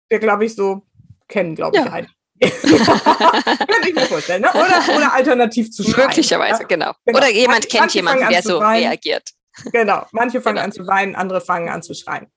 [0.10, 0.86] Wir, glaube ich, so
[1.28, 1.86] kennen, glaube ja.
[1.86, 2.10] ich, einen.
[2.40, 4.50] Könnte ich mir vorstellen, ne?
[4.50, 6.08] oder, oder alternativ zu schreien.
[6.08, 6.68] Möglicherweise, ja?
[6.68, 6.94] genau.
[7.06, 7.18] genau.
[7.18, 9.30] Oder jemand manche, kennt manche jemanden, der so reagiert.
[9.72, 10.66] Genau, manche fangen genau.
[10.66, 12.28] an zu weinen, andere fangen an zu schreien.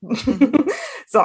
[1.06, 1.24] so,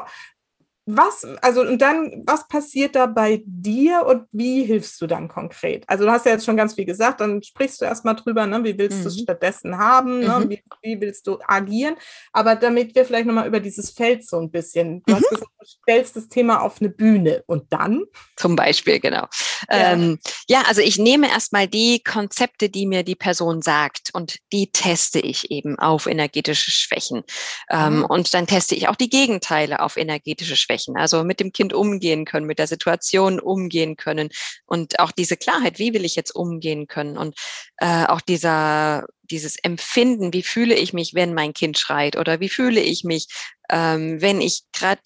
[0.85, 5.85] was, also und dann, was passiert da bei dir und wie hilfst du dann konkret?
[5.87, 8.61] Also du hast ja jetzt schon ganz viel gesagt, dann sprichst du erstmal drüber, ne,
[8.65, 9.03] wie willst mhm.
[9.03, 10.49] du es stattdessen haben, ne, mhm.
[10.49, 11.95] wie, wie, willst du agieren,
[12.33, 15.17] aber damit wir vielleicht nochmal über dieses Feld so ein bisschen, du mhm.
[15.17, 18.03] hast gesagt, du stellst das Thema auf eine Bühne und dann?
[18.35, 19.27] Zum Beispiel, genau.
[19.69, 20.19] Ja, ähm,
[20.49, 25.19] ja also ich nehme erstmal die Konzepte, die mir die Person sagt und die teste
[25.19, 27.23] ich eben auf energetische Schwächen.
[27.69, 28.05] Ähm, mhm.
[28.05, 31.73] und dann teste ich auch die Gegenteile auf energetische Schwächen sprechen, also mit dem Kind
[31.73, 34.29] umgehen können, mit der Situation umgehen können
[34.65, 37.35] und auch diese Klarheit, wie will ich jetzt umgehen können und
[37.77, 42.49] äh, auch dieser dieses Empfinden, wie fühle ich mich, wenn mein Kind schreit oder wie
[42.49, 43.27] fühle ich mich,
[43.69, 45.01] ähm, wenn ich gerade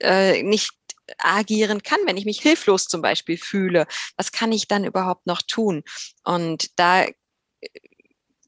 [0.00, 0.72] äh, nicht
[1.18, 3.86] agieren kann, wenn ich mich hilflos zum Beispiel fühle.
[4.16, 5.82] Was kann ich dann überhaupt noch tun?
[6.24, 7.04] Und da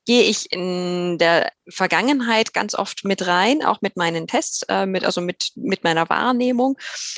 [0.05, 5.05] gehe ich in der Vergangenheit ganz oft mit rein, auch mit meinen Tests, äh, mit,
[5.05, 6.77] also mit, mit meiner Wahrnehmung.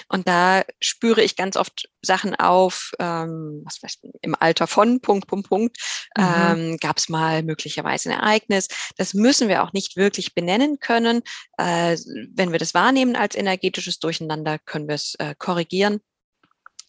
[0.08, 5.00] Und da spüre ich ganz oft Sachen auf, ähm, was weiß ich, im Alter von
[5.00, 5.78] Punkt, Punkt, Punkt,
[6.16, 6.24] mhm.
[6.24, 8.68] ähm, gab es mal möglicherweise ein Ereignis.
[8.96, 11.22] Das müssen wir auch nicht wirklich benennen können.
[11.56, 11.96] Äh,
[12.34, 16.00] wenn wir das wahrnehmen als energetisches Durcheinander, können wir es äh, korrigieren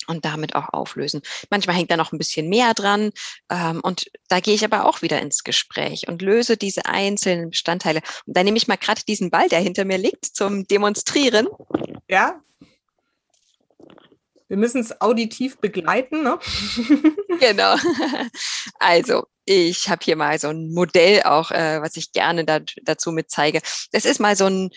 [0.07, 1.21] und damit auch auflösen.
[1.49, 3.11] Manchmal hängt da noch ein bisschen mehr dran
[3.49, 8.01] ähm, und da gehe ich aber auch wieder ins Gespräch und löse diese einzelnen Bestandteile.
[8.25, 11.47] Und da nehme ich mal gerade diesen Ball, der hinter mir liegt, zum Demonstrieren.
[12.09, 12.41] Ja.
[14.47, 16.37] Wir müssen es auditiv begleiten, ne?
[17.39, 17.75] genau.
[18.77, 23.11] Also, ich habe hier mal so ein Modell auch, äh, was ich gerne da, dazu
[23.11, 23.61] mit zeige.
[23.91, 24.69] Das ist mal so ein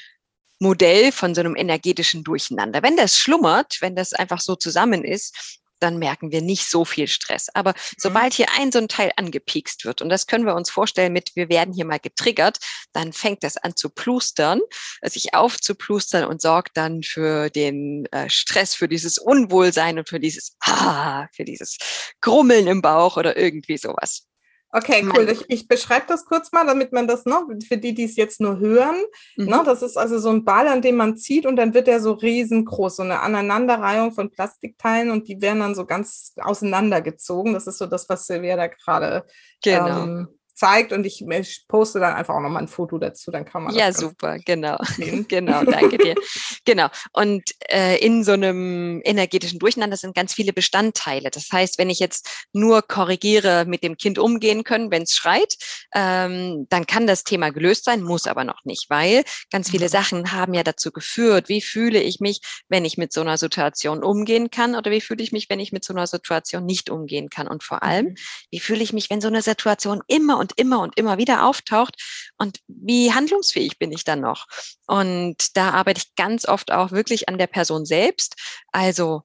[0.59, 2.83] Modell von so einem energetischen Durcheinander.
[2.83, 7.09] Wenn das schlummert, wenn das einfach so zusammen ist, dann merken wir nicht so viel
[7.09, 7.49] Stress.
[7.55, 7.95] Aber mhm.
[7.99, 11.35] sobald hier ein so ein Teil angepiekst wird, und das können wir uns vorstellen mit,
[11.35, 12.59] wir werden hier mal getriggert,
[12.93, 14.61] dann fängt das an zu plustern,
[15.03, 20.57] sich aufzuplustern und sorgt dann für den äh, Stress, für dieses Unwohlsein und für dieses
[20.61, 21.79] Ah, für dieses
[22.21, 24.28] Grummeln im Bauch oder irgendwie sowas.
[24.71, 25.29] Okay, cool.
[25.31, 28.17] Ich, ich beschreibe das kurz mal, damit man das noch, ne, für die, die es
[28.17, 28.97] jetzt nur hören.
[29.37, 29.47] Mhm.
[29.47, 32.01] Ne, das ist also so ein Ball, an dem man zieht und dann wird der
[32.01, 37.55] so riesengroß, so eine Aneinanderreihung von Plastikteilen und die werden dann so ganz auseinandergezogen.
[37.55, 39.25] Das ist so das, was Silvia da gerade
[39.63, 40.03] genau.
[40.03, 40.29] ähm,
[40.59, 41.25] zeigt und ich,
[41.69, 44.77] poste dann einfach auch nochmal ein Foto dazu, dann kann man Ja, super, genau.
[45.29, 46.17] genau, danke dir.
[46.65, 46.89] genau.
[47.13, 51.31] Und äh, in so einem energetischen Durcheinander sind ganz viele Bestandteile.
[51.31, 55.55] Das heißt, wenn ich jetzt nur korrigiere, mit dem Kind umgehen können, wenn es schreit,
[55.95, 59.91] ähm, dann kann das Thema gelöst sein, muss aber noch nicht, weil ganz viele mhm.
[59.91, 64.03] Sachen haben ja dazu geführt, wie fühle ich mich, wenn ich mit so einer Situation
[64.03, 67.31] umgehen kann oder wie fühle ich mich, wenn ich mit so einer Situation nicht umgehen
[67.31, 67.47] kann.
[67.47, 68.15] Und vor allem, mhm.
[68.51, 71.45] wie fühle ich mich, wenn so eine Situation immer und und immer und immer wieder
[71.45, 71.97] auftaucht.
[72.39, 74.47] Und wie handlungsfähig bin ich dann noch?
[74.87, 78.37] Und da arbeite ich ganz oft auch wirklich an der Person selbst.
[78.73, 79.23] Also,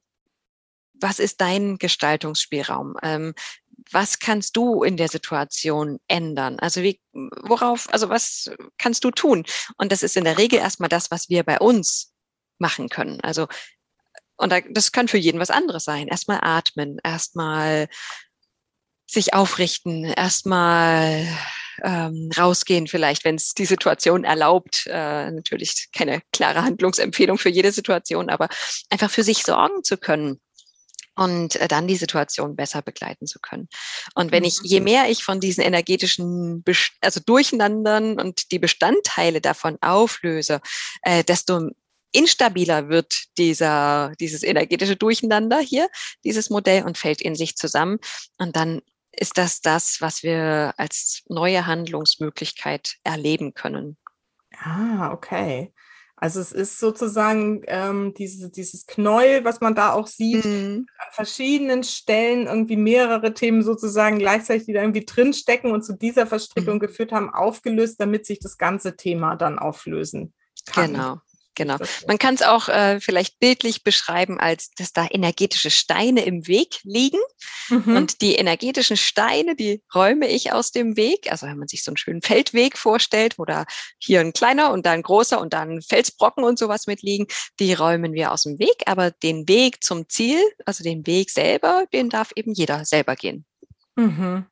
[0.93, 2.95] was ist dein Gestaltungsspielraum?
[3.01, 3.33] Ähm,
[3.91, 6.59] was kannst du in der Situation ändern?
[6.59, 9.43] Also wie, worauf, also was kannst du tun?
[9.77, 12.13] Und das ist in der Regel erstmal das, was wir bei uns
[12.59, 13.19] machen können.
[13.21, 13.47] Also,
[14.37, 16.07] und das kann für jeden was anderes sein.
[16.07, 17.87] Erstmal atmen, erstmal
[19.13, 21.27] sich aufrichten, erstmal
[21.83, 24.85] ähm, rausgehen vielleicht, wenn es die Situation erlaubt.
[24.87, 28.49] Äh, natürlich keine klare Handlungsempfehlung für jede Situation, aber
[28.89, 30.39] einfach für sich sorgen zu können
[31.15, 33.67] und äh, dann die Situation besser begleiten zu können.
[34.15, 34.85] Und wenn ich, je mhm.
[34.85, 36.63] mehr ich von diesen energetischen,
[37.01, 40.61] also Durcheinandern und die Bestandteile davon auflöse,
[41.03, 41.69] äh, desto
[42.15, 45.89] instabiler wird dieser, dieses energetische Durcheinander hier,
[46.23, 47.97] dieses Modell und fällt in sich zusammen.
[48.37, 48.81] Und dann
[49.15, 53.97] ist das das, was wir als neue Handlungsmöglichkeit erleben können.
[54.57, 55.73] Ah, okay.
[56.15, 60.85] Also es ist sozusagen ähm, diese, dieses Knäuel, was man da auch sieht, mhm.
[60.97, 66.25] an verschiedenen Stellen irgendwie mehrere Themen sozusagen gleichzeitig, die da irgendwie drinstecken und zu dieser
[66.25, 66.79] Verstrickung mhm.
[66.79, 70.33] geführt haben, aufgelöst, damit sich das ganze Thema dann auflösen
[70.65, 70.93] kann.
[70.93, 71.17] Genau.
[71.55, 71.77] Genau.
[72.07, 76.79] Man kann es auch äh, vielleicht bildlich beschreiben, als dass da energetische Steine im Weg
[76.83, 77.19] liegen.
[77.69, 77.95] Mhm.
[77.95, 81.31] Und die energetischen Steine, die räume ich aus dem Weg.
[81.31, 83.65] Also wenn man sich so einen schönen Feldweg vorstellt, wo da
[83.99, 87.27] hier ein kleiner und da ein großer und dann Felsbrocken und sowas mitliegen,
[87.59, 88.83] die räumen wir aus dem Weg.
[88.85, 93.45] Aber den Weg zum Ziel, also den Weg selber, den darf eben jeder selber gehen.
[93.95, 94.45] Mhm.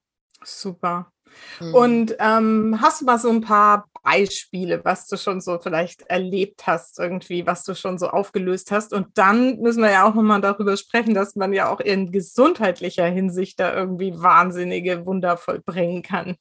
[0.44, 1.12] Super.
[1.60, 1.74] Mhm.
[1.74, 6.66] Und ähm, hast du mal so ein paar Beispiele, was du schon so vielleicht erlebt
[6.66, 8.94] hast, irgendwie, was du schon so aufgelöst hast?
[8.94, 13.06] Und dann müssen wir ja auch nochmal darüber sprechen, dass man ja auch in gesundheitlicher
[13.06, 16.36] Hinsicht da irgendwie wahnsinnige Wunder vollbringen kann.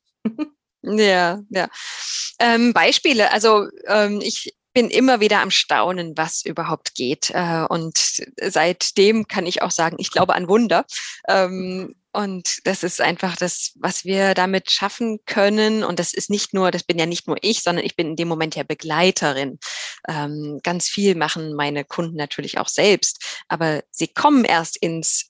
[0.82, 1.68] ja, ja.
[2.38, 7.30] Ähm, Beispiele, also ähm, ich bin immer wieder am Staunen, was überhaupt geht.
[7.30, 10.84] Äh, und seitdem kann ich auch sagen, ich glaube an Wunder.
[11.28, 15.84] Ähm, und das ist einfach das, was wir damit schaffen können.
[15.84, 18.16] Und das ist nicht nur, das bin ja nicht nur ich, sondern ich bin in
[18.16, 19.58] dem Moment ja Begleiterin.
[20.08, 23.42] Ähm, ganz viel machen meine Kunden natürlich auch selbst.
[23.48, 25.29] Aber sie kommen erst ins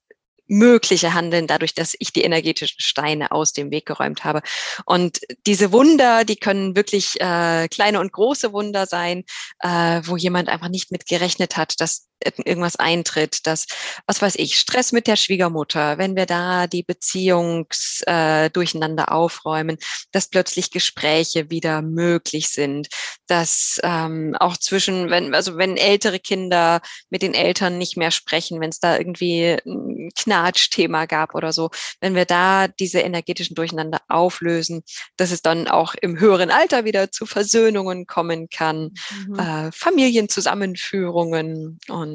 [0.50, 4.42] mögliche Handeln, dadurch, dass ich die energetischen Steine aus dem Weg geräumt habe.
[4.84, 9.24] Und diese Wunder, die können wirklich äh, kleine und große Wunder sein,
[9.60, 13.66] äh, wo jemand einfach nicht mit gerechnet hat, dass irgendwas eintritt, dass,
[14.06, 19.78] was weiß ich, Stress mit der Schwiegermutter, wenn wir da die Beziehungs äh, durcheinander aufräumen,
[20.12, 22.88] dass plötzlich Gespräche wieder möglich sind,
[23.26, 26.80] dass ähm, auch zwischen, wenn, also wenn ältere Kinder
[27.11, 31.70] mit den Eltern nicht mehr sprechen, wenn es da irgendwie ein Knatschthema gab oder so,
[32.00, 34.83] wenn wir da diese energetischen Durcheinander auflösen,
[35.16, 38.92] dass es dann auch im höheren Alter wieder zu Versöhnungen kommen kann,
[39.26, 39.38] mhm.
[39.38, 42.10] äh, Familienzusammenführungen und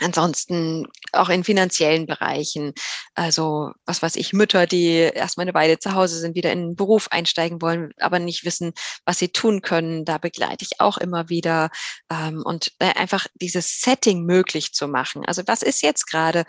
[0.00, 2.72] Ansonsten auch in finanziellen Bereichen,
[3.14, 6.76] also was weiß ich, Mütter, die erstmal eine Weile zu Hause sind, wieder in den
[6.76, 11.28] Beruf einsteigen wollen, aber nicht wissen, was sie tun können, da begleite ich auch immer
[11.30, 11.70] wieder
[12.10, 15.24] ähm, und äh, einfach dieses Setting möglich zu machen.
[15.26, 16.44] Also was ist jetzt gerade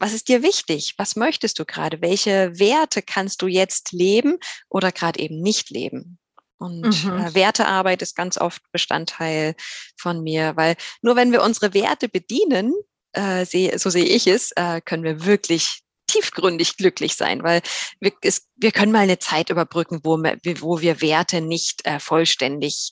[0.00, 0.94] was ist dir wichtig?
[0.96, 2.00] Was möchtest du gerade?
[2.00, 4.38] Welche Werte kannst du jetzt leben
[4.68, 6.18] oder gerade eben nicht leben?
[6.58, 7.18] Und mhm.
[7.18, 9.54] äh, Wertearbeit ist ganz oft Bestandteil
[9.96, 12.74] von mir, weil nur wenn wir unsere Werte bedienen,
[13.12, 17.60] äh, seh, so sehe ich es, äh, können wir wirklich tiefgründig glücklich sein, weil
[18.00, 22.90] wir, es, wir können mal eine Zeit überbrücken, wo, wo wir Werte nicht äh, vollständig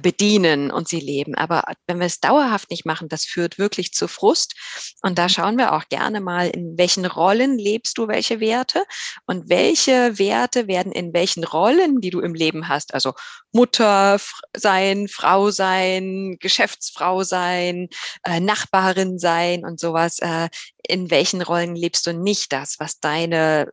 [0.00, 1.34] bedienen und sie leben.
[1.34, 4.54] Aber wenn wir es dauerhaft nicht machen, das führt wirklich zu Frust.
[5.02, 5.28] Und da mhm.
[5.28, 8.84] schauen wir auch gerne mal, in welchen Rollen lebst du welche Werte
[9.26, 13.12] und welche Werte werden in welchen Rollen, die du im Leben hast, also
[13.52, 14.18] Mutter
[14.56, 17.88] sein, Frau sein, Geschäftsfrau sein,
[18.24, 20.48] äh, Nachbarin sein und sowas, äh,
[20.88, 23.72] in welchen Rollen lebst du nicht das, was deine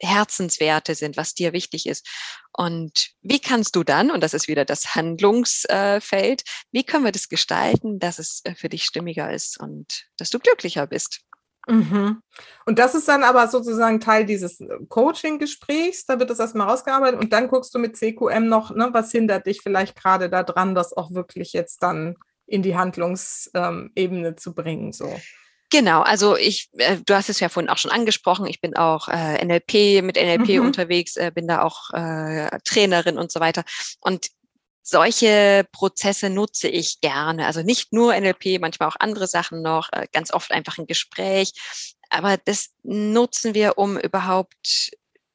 [0.00, 2.06] Herzenswerte sind, was dir wichtig ist.
[2.52, 6.42] Und wie kannst du dann, und das ist wieder das Handlungsfeld,
[6.72, 10.38] wie können wir das gestalten, dass es äh, für dich stimmiger ist und dass du
[10.38, 11.20] glücklicher bist?
[11.66, 12.20] Mhm.
[12.66, 16.04] Und das ist dann aber sozusagen Teil dieses äh, Coaching-Gesprächs.
[16.06, 19.46] Da wird das erstmal rausgearbeitet und dann guckst du mit CQM noch, ne, was hindert
[19.46, 22.16] dich vielleicht gerade daran, das auch wirklich jetzt dann
[22.46, 24.92] in die Handlungsebene ähm, zu bringen.
[24.92, 25.18] So.
[25.74, 29.08] Genau, also ich, äh, du hast es ja vorhin auch schon angesprochen, ich bin auch
[29.08, 30.66] äh, NLP mit NLP mhm.
[30.66, 33.64] unterwegs, äh, bin da auch äh, Trainerin und so weiter.
[34.00, 34.28] Und
[34.84, 37.44] solche Prozesse nutze ich gerne.
[37.46, 41.50] Also nicht nur NLP, manchmal auch andere Sachen noch, äh, ganz oft einfach ein Gespräch.
[42.08, 44.92] Aber das nutzen wir, um überhaupt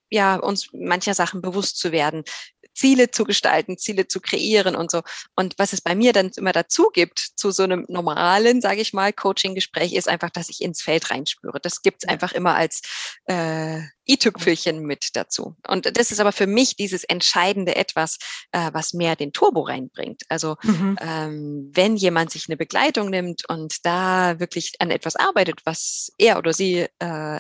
[0.10, 2.24] ja, uns mancher Sachen bewusst zu werden.
[2.74, 5.02] Ziele zu gestalten, Ziele zu kreieren und so.
[5.36, 8.94] Und was es bei mir dann immer dazu gibt, zu so einem normalen, sage ich
[8.94, 11.60] mal, Coaching-Gespräch, ist einfach, dass ich ins Feld reinspüre.
[11.62, 12.82] Das gibt's einfach immer als
[13.26, 15.56] äh, i-Tüpfelchen mit dazu.
[15.68, 18.18] Und das ist aber für mich dieses entscheidende Etwas,
[18.52, 20.24] äh, was mehr den Turbo reinbringt.
[20.30, 20.98] Also mhm.
[21.00, 26.38] ähm, wenn jemand sich eine Begleitung nimmt und da wirklich an etwas arbeitet, was er
[26.38, 26.88] oder sie äh,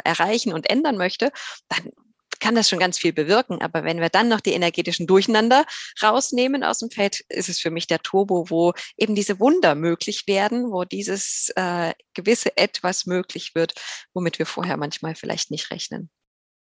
[0.03, 1.31] erreichen und ändern möchte,
[1.69, 1.91] dann
[2.39, 3.61] kann das schon ganz viel bewirken.
[3.61, 5.65] Aber wenn wir dann noch die energetischen Durcheinander
[6.01, 10.23] rausnehmen aus dem Feld, ist es für mich der Turbo, wo eben diese Wunder möglich
[10.27, 13.73] werden, wo dieses äh, gewisse Etwas möglich wird,
[14.13, 16.09] womit wir vorher manchmal vielleicht nicht rechnen.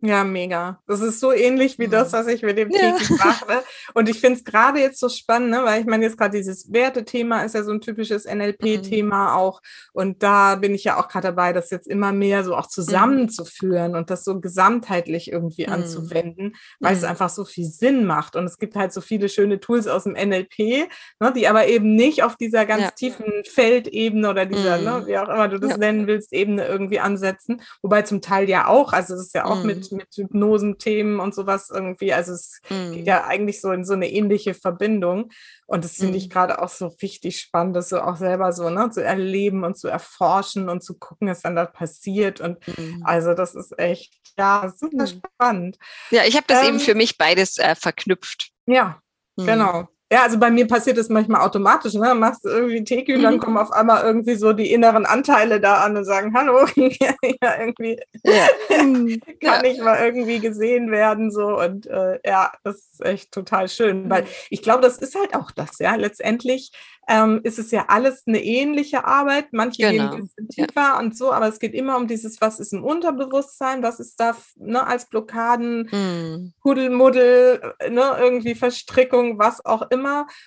[0.02, 0.78] Ja, mega.
[0.86, 2.16] Das ist so ähnlich wie das, mhm.
[2.16, 2.92] was ich mit dem ja.
[2.92, 3.62] täglich mache.
[3.94, 5.64] Und ich finde es gerade jetzt so spannend, ne?
[5.64, 9.38] weil ich meine, jetzt gerade dieses Wertethema ist ja so ein typisches NLP-Thema mhm.
[9.38, 9.62] auch.
[9.94, 12.70] Und da bin ich ja auch gerade dabei, das jetzt immer mehr so auch mhm.
[12.70, 13.98] zusammenzuführen mhm.
[13.98, 15.72] und das so gesamtheitlich irgendwie mhm.
[15.72, 17.08] anzuwenden, weil es mhm.
[17.08, 18.36] einfach so viel Sinn macht.
[18.36, 20.88] Und es gibt halt so viele schöne Tools aus dem NLP,
[21.20, 21.32] ne?
[21.34, 22.90] die aber eben nicht auf dieser ganz ja.
[22.90, 25.04] tiefen Feldebene oder dieser, ne?
[25.06, 25.78] wie auch immer du das ja.
[25.78, 27.62] nennen willst, Ebene irgendwie ansetzen.
[27.80, 31.70] Wobei zum Teil ja auch, also es ist ja auch mit mit, Hypnosenthemen und sowas
[31.70, 32.12] irgendwie.
[32.12, 32.92] Also es mm.
[32.92, 35.30] geht ja eigentlich so in so eine ähnliche Verbindung.
[35.66, 36.16] Und das finde mm.
[36.16, 39.76] ich gerade auch so richtig spannend, das so auch selber so ne, zu erleben und
[39.76, 42.40] zu erforschen und zu gucken, was dann da passiert.
[42.40, 43.02] Und mm.
[43.04, 45.06] also das ist echt, ja, super mm.
[45.06, 45.78] spannend.
[46.10, 48.50] Ja, ich habe das ähm, eben für mich beides äh, verknüpft.
[48.66, 49.00] Ja,
[49.36, 49.88] genau.
[50.12, 51.94] Ja, also bei mir passiert das manchmal automatisch.
[51.94, 52.14] Ne?
[52.14, 53.40] Machst du irgendwie und dann mhm.
[53.40, 57.14] kommen auf einmal irgendwie so die inneren Anteile da an und sagen, hallo, ja,
[57.58, 58.46] irgendwie ja.
[58.68, 59.64] kann ja.
[59.64, 61.32] ich mal irgendwie gesehen werden.
[61.32, 64.08] So und äh, ja, das ist echt total schön.
[64.08, 64.28] Weil mhm.
[64.50, 65.96] ich glaube, das ist halt auch das, ja.
[65.96, 66.70] Letztendlich
[67.08, 69.52] ähm, ist es ja alles eine ähnliche Arbeit.
[69.52, 70.10] Manche genau.
[70.10, 70.98] gehen ein bisschen tiefer ja.
[70.98, 74.36] und so, aber es geht immer um dieses, was ist im Unterbewusstsein, was ist da
[74.56, 76.52] ne, als Blockaden, mm.
[76.64, 79.95] Huddelmuddel, ne, irgendwie Verstrickung, was auch immer.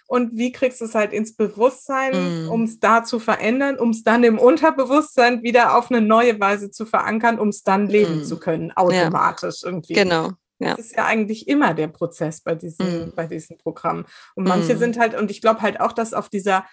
[0.07, 2.49] Und wie kriegst du es halt ins Bewusstsein, mm.
[2.49, 6.71] um es da zu verändern, um es dann im Unterbewusstsein wieder auf eine neue Weise
[6.71, 8.23] zu verankern, um es dann leben mm.
[8.23, 9.69] zu können, automatisch ja.
[9.69, 9.93] irgendwie.
[9.93, 10.31] Genau.
[10.59, 10.75] Ja.
[10.75, 13.13] Das ist ja eigentlich immer der Prozess bei diesen, mm.
[13.15, 14.05] bei diesen Programmen.
[14.35, 14.77] Und manche mm.
[14.77, 16.65] sind halt, und ich glaube halt auch, dass auf dieser,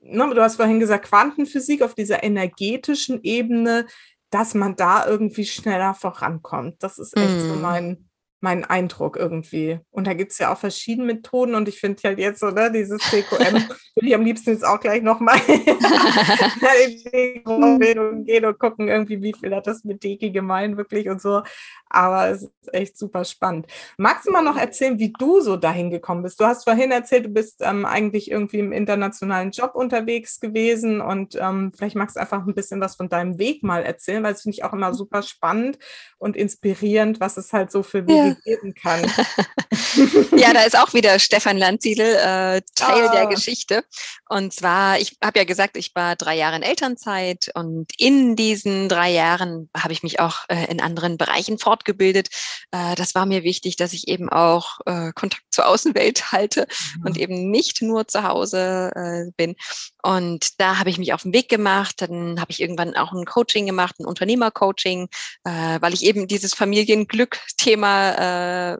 [0.00, 3.86] ne, du hast vorhin gesagt, Quantenphysik, auf dieser energetischen Ebene,
[4.30, 6.82] dass man da irgendwie schneller vorankommt.
[6.82, 8.08] Das ist echt so mein,
[8.42, 9.78] mein Eindruck irgendwie.
[9.90, 12.72] Und da gibt es ja auch verschiedene Methoden und ich finde halt jetzt so, ne,
[12.72, 13.54] dieses CQM
[13.94, 19.32] würde ich am liebsten jetzt auch gleich nochmal in die gehen und gucken irgendwie, wie
[19.32, 21.42] viel hat das mit Deki gemein wirklich und so.
[21.88, 23.66] Aber es ist echt super spannend.
[23.96, 26.40] Magst du mal noch erzählen, wie du so dahin gekommen bist?
[26.40, 31.36] Du hast vorhin erzählt, du bist ähm, eigentlich irgendwie im internationalen Job unterwegs gewesen und
[31.40, 34.42] ähm, vielleicht magst du einfach ein bisschen was von deinem Weg mal erzählen, weil es
[34.42, 35.78] finde ich auch immer super spannend
[36.18, 38.31] und inspirierend, was es halt so für Wege ja.
[38.44, 39.02] Geben kann.
[40.36, 43.12] ja, da ist auch wieder Stefan Landsiedel äh, Teil ah.
[43.12, 43.84] der Geschichte.
[44.28, 48.88] Und zwar, ich habe ja gesagt, ich war drei Jahre in Elternzeit und in diesen
[48.88, 52.28] drei Jahren habe ich mich auch äh, in anderen Bereichen fort fortgebildet.
[52.70, 56.66] Äh, das war mir wichtig, dass ich eben auch äh, Kontakt zur Außenwelt halte
[56.96, 57.06] mhm.
[57.06, 59.56] und eben nicht nur zu Hause äh, bin.
[60.02, 61.96] Und da habe ich mich auf den Weg gemacht.
[61.98, 65.08] Dann habe ich irgendwann auch ein Coaching gemacht, ein Unternehmercoaching,
[65.44, 68.76] äh, weil ich eben dieses Familienglück-Thema äh,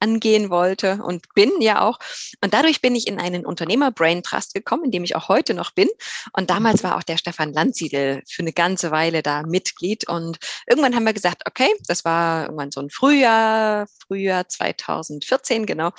[0.00, 1.98] angehen wollte und bin ja auch.
[2.42, 5.70] Und dadurch bin ich in einen Unternehmer-Brain Trust gekommen, in dem ich auch heute noch
[5.70, 5.88] bin.
[6.32, 10.08] Und damals war auch der Stefan Landsiedel für eine ganze Weile da Mitglied.
[10.08, 15.90] Und irgendwann haben wir gesagt, okay, das war irgendwann so ein Frühjahr, Frühjahr 2014, genau.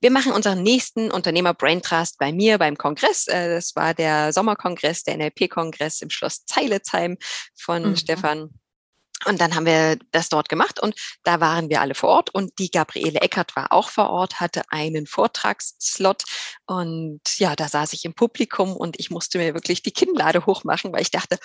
[0.00, 3.26] Wir machen unseren nächsten Unternehmer Brain Trust bei mir beim Kongress.
[3.26, 7.18] Äh, das war der Sommerkongress, der NLP-Kongress im Schloss Zeiletsheim
[7.54, 7.96] von mhm.
[7.96, 8.50] Stefan.
[9.24, 12.58] Und dann haben wir das dort gemacht und da waren wir alle vor Ort und
[12.58, 16.24] die Gabriele Eckert war auch vor Ort, hatte einen Vortragsslot
[16.66, 20.92] und ja, da saß ich im Publikum und ich musste mir wirklich die Kinnlade hochmachen,
[20.92, 21.38] weil ich dachte,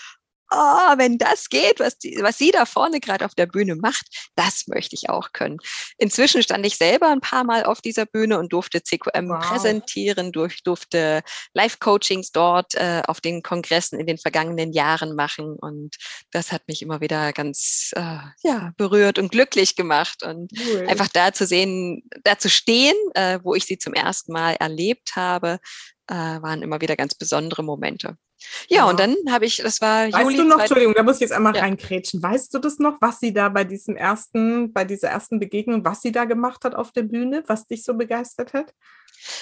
[0.51, 4.05] oh, wenn das geht, was, die, was sie da vorne gerade auf der Bühne macht,
[4.35, 5.57] das möchte ich auch können.
[5.97, 9.45] Inzwischen stand ich selber ein paar Mal auf dieser Bühne und durfte CQM wow.
[9.45, 11.21] präsentieren, durch, durfte
[11.53, 15.95] Live-Coachings dort äh, auf den Kongressen in den vergangenen Jahren machen und
[16.31, 20.85] das hat mich immer wieder ganz äh, ja, berührt und glücklich gemacht und cool.
[20.87, 25.15] einfach da zu sehen, da zu stehen, äh, wo ich sie zum ersten Mal erlebt
[25.15, 25.59] habe,
[26.07, 28.17] äh, waren immer wieder ganz besondere Momente.
[28.67, 30.25] Ja, und dann habe ich, das war weißt Juli.
[30.25, 31.61] Weißt du noch, Entschuldigung, da muss ich jetzt einmal ja.
[31.61, 32.21] reinkrätschen.
[32.21, 36.01] Weißt du das noch, was sie da bei diesem ersten, bei dieser ersten Begegnung, was
[36.01, 38.73] sie da gemacht hat auf der Bühne, was dich so begeistert hat?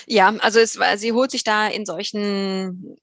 [0.08, 2.98] Ja, also es war, sie holt sich da in solchen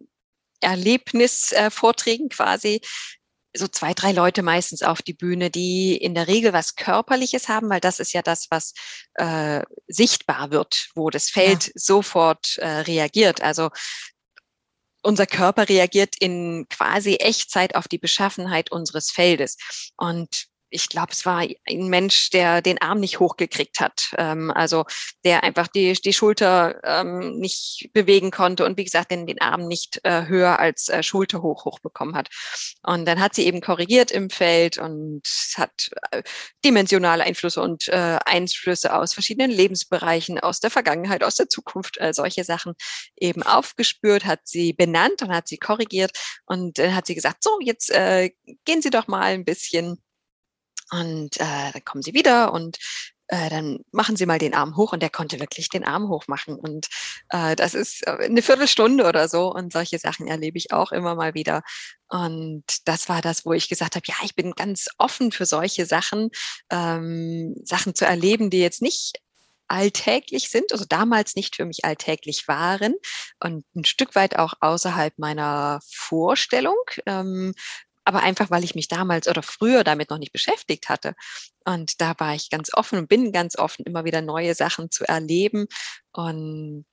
[0.61, 2.80] Erlebnisvorträgen quasi
[3.55, 7.68] so zwei, drei Leute meistens auf die Bühne, die in der Regel was Körperliches haben,
[7.68, 8.72] weil das ist ja das, was
[9.14, 11.72] äh, sichtbar wird, wo das Feld ja.
[11.74, 13.43] sofort äh, reagiert.
[13.43, 13.68] Also
[15.03, 19.57] unser Körper reagiert in quasi Echtzeit auf die Beschaffenheit unseres Feldes.
[19.97, 24.12] Und ich glaube, es war ein Mensch, der den Arm nicht hochgekriegt hat.
[24.16, 24.85] Ähm, also
[25.25, 29.68] der einfach die, die Schulter ähm, nicht bewegen konnte und wie gesagt, den, den Arm
[29.68, 32.29] nicht äh, höher als äh, Schulter hoch hochbekommen hat.
[32.83, 35.23] Und dann hat sie eben korrigiert im Feld und
[35.57, 36.23] hat äh,
[36.64, 42.12] dimensionale Einflüsse und äh, Einflüsse aus verschiedenen Lebensbereichen, aus der Vergangenheit, aus der Zukunft, äh,
[42.14, 42.73] solche Sachen
[43.16, 46.12] eben aufgespürt, hat sie benannt und hat sie korrigiert
[46.47, 48.31] und dann hat sie gesagt, so, jetzt äh,
[48.64, 49.99] gehen Sie doch mal ein bisschen
[50.93, 52.78] und äh, dann kommen sie wieder und
[53.32, 56.28] äh, dann machen Sie mal den Arm hoch und der konnte wirklich den Arm hoch
[56.28, 56.55] machen.
[56.55, 56.88] Und
[57.30, 61.14] äh, das ist äh, eine Viertelstunde oder so und solche Sachen erlebe ich auch immer
[61.14, 61.62] mal wieder.
[62.09, 65.86] Und das war das, wo ich gesagt habe, ja, ich bin ganz offen für solche
[65.86, 66.28] Sachen,
[66.70, 69.18] ähm, Sachen zu erleben, die jetzt nicht
[69.66, 72.95] alltäglich sind, also damals nicht für mich alltäglich waren
[73.40, 76.76] und ein Stück weit auch außerhalb meiner Vorstellung,
[77.07, 77.55] ähm,
[78.05, 81.15] aber einfach, weil ich mich damals oder früher damit noch nicht beschäftigt hatte.
[81.65, 85.05] Und da war ich ganz offen und bin ganz offen, immer wieder neue Sachen zu
[85.05, 85.67] erleben.
[86.13, 86.85] Und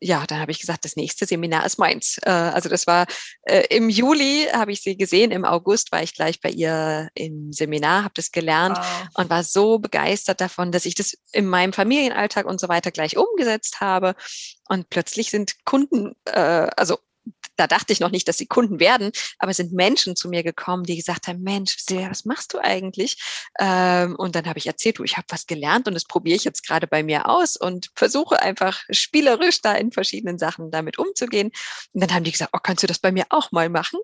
[0.00, 2.18] ja, dann habe ich gesagt, das nächste Seminar ist meins.
[2.22, 3.06] Äh, also das war
[3.42, 7.52] äh, im Juli, habe ich sie gesehen, im August war ich gleich bei ihr im
[7.52, 9.08] Seminar, habe das gelernt wow.
[9.14, 13.16] und war so begeistert davon, dass ich das in meinem Familienalltag und so weiter gleich
[13.16, 14.14] umgesetzt habe.
[14.68, 16.98] Und plötzlich sind Kunden, äh, also
[17.58, 20.42] da dachte ich noch nicht, dass sie Kunden werden, aber es sind Menschen zu mir
[20.42, 23.20] gekommen, die gesagt haben, Mensch, Silvia, was machst du eigentlich?
[23.58, 26.44] Ähm, und dann habe ich erzählt, du, ich habe was gelernt und das probiere ich
[26.44, 31.50] jetzt gerade bei mir aus und versuche einfach spielerisch da in verschiedenen Sachen damit umzugehen.
[31.92, 34.00] Und dann haben die gesagt, oh, kannst du das bei mir auch mal machen?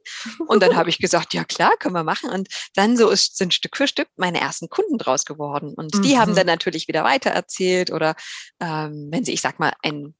[0.46, 2.30] Und dann habe ich gesagt, ja klar, können wir machen.
[2.30, 5.74] Und dann so ist, sind Stück für Stück meine ersten Kunden draus geworden.
[5.74, 6.18] Und die mhm.
[6.18, 8.16] haben dann natürlich wieder weitererzählt oder
[8.60, 10.14] ähm, wenn sie, ich sag mal, ein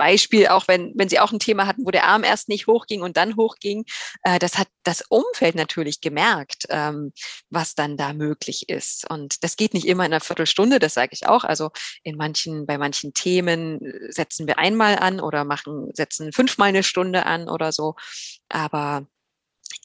[0.00, 3.02] Beispiel, auch wenn, wenn sie auch ein Thema hatten, wo der Arm erst nicht hochging
[3.02, 3.84] und dann hochging,
[4.22, 7.12] äh, das hat das Umfeld natürlich gemerkt, ähm,
[7.50, 9.10] was dann da möglich ist.
[9.10, 11.44] Und das geht nicht immer in einer Viertelstunde, das sage ich auch.
[11.44, 11.68] Also
[12.02, 13.78] in manchen, bei manchen Themen
[14.08, 17.94] setzen wir einmal an oder machen, setzen fünfmal eine Stunde an oder so.
[18.48, 19.06] Aber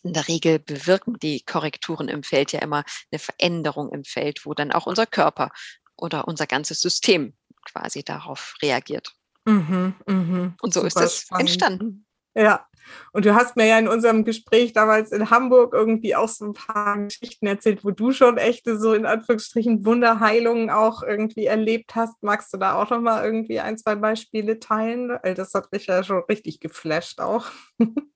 [0.03, 4.53] in der Regel bewirken die Korrekturen im Feld ja immer eine Veränderung im Feld, wo
[4.53, 5.51] dann auch unser Körper
[5.97, 7.33] oder unser ganzes System
[7.65, 9.13] quasi darauf reagiert.
[9.45, 10.55] Mhm, mh.
[10.61, 11.41] Und so Super ist das spannend.
[11.41, 12.05] entstanden.
[12.35, 12.65] Ja,
[13.13, 16.53] und du hast mir ja in unserem Gespräch damals in Hamburg irgendwie auch so ein
[16.53, 22.21] paar Geschichten erzählt, wo du schon echte so in Anführungsstrichen Wunderheilungen auch irgendwie erlebt hast.
[22.21, 25.17] Magst du da auch noch mal irgendwie ein, zwei Beispiele teilen?
[25.35, 27.45] Das hat mich ja schon richtig geflasht auch.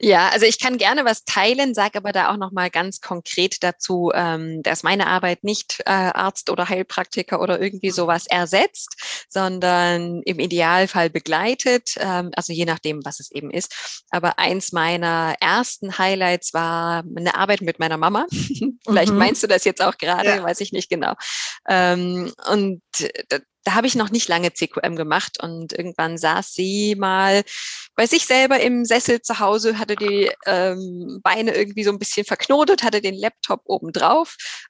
[0.00, 3.64] Ja, also ich kann gerne was teilen, sage aber da auch noch mal ganz konkret
[3.64, 7.94] dazu, ähm, dass meine Arbeit nicht äh, Arzt oder Heilpraktiker oder irgendwie mhm.
[7.94, 14.04] sowas ersetzt, sondern im Idealfall begleitet, ähm, also je nachdem, was es eben ist.
[14.10, 18.26] Aber eins meiner ersten Highlights war eine Arbeit mit meiner Mama.
[18.86, 19.18] Vielleicht mhm.
[19.18, 20.42] meinst du das jetzt auch gerade, ja.
[20.44, 21.14] weiß ich nicht genau.
[21.68, 22.82] Ähm, und
[23.68, 27.42] da habe ich noch nicht lange CQM gemacht und irgendwann saß sie mal
[27.96, 32.24] bei sich selber im Sessel zu Hause, hatte die ähm, Beine irgendwie so ein bisschen
[32.24, 33.92] verknotet, hatte den Laptop oben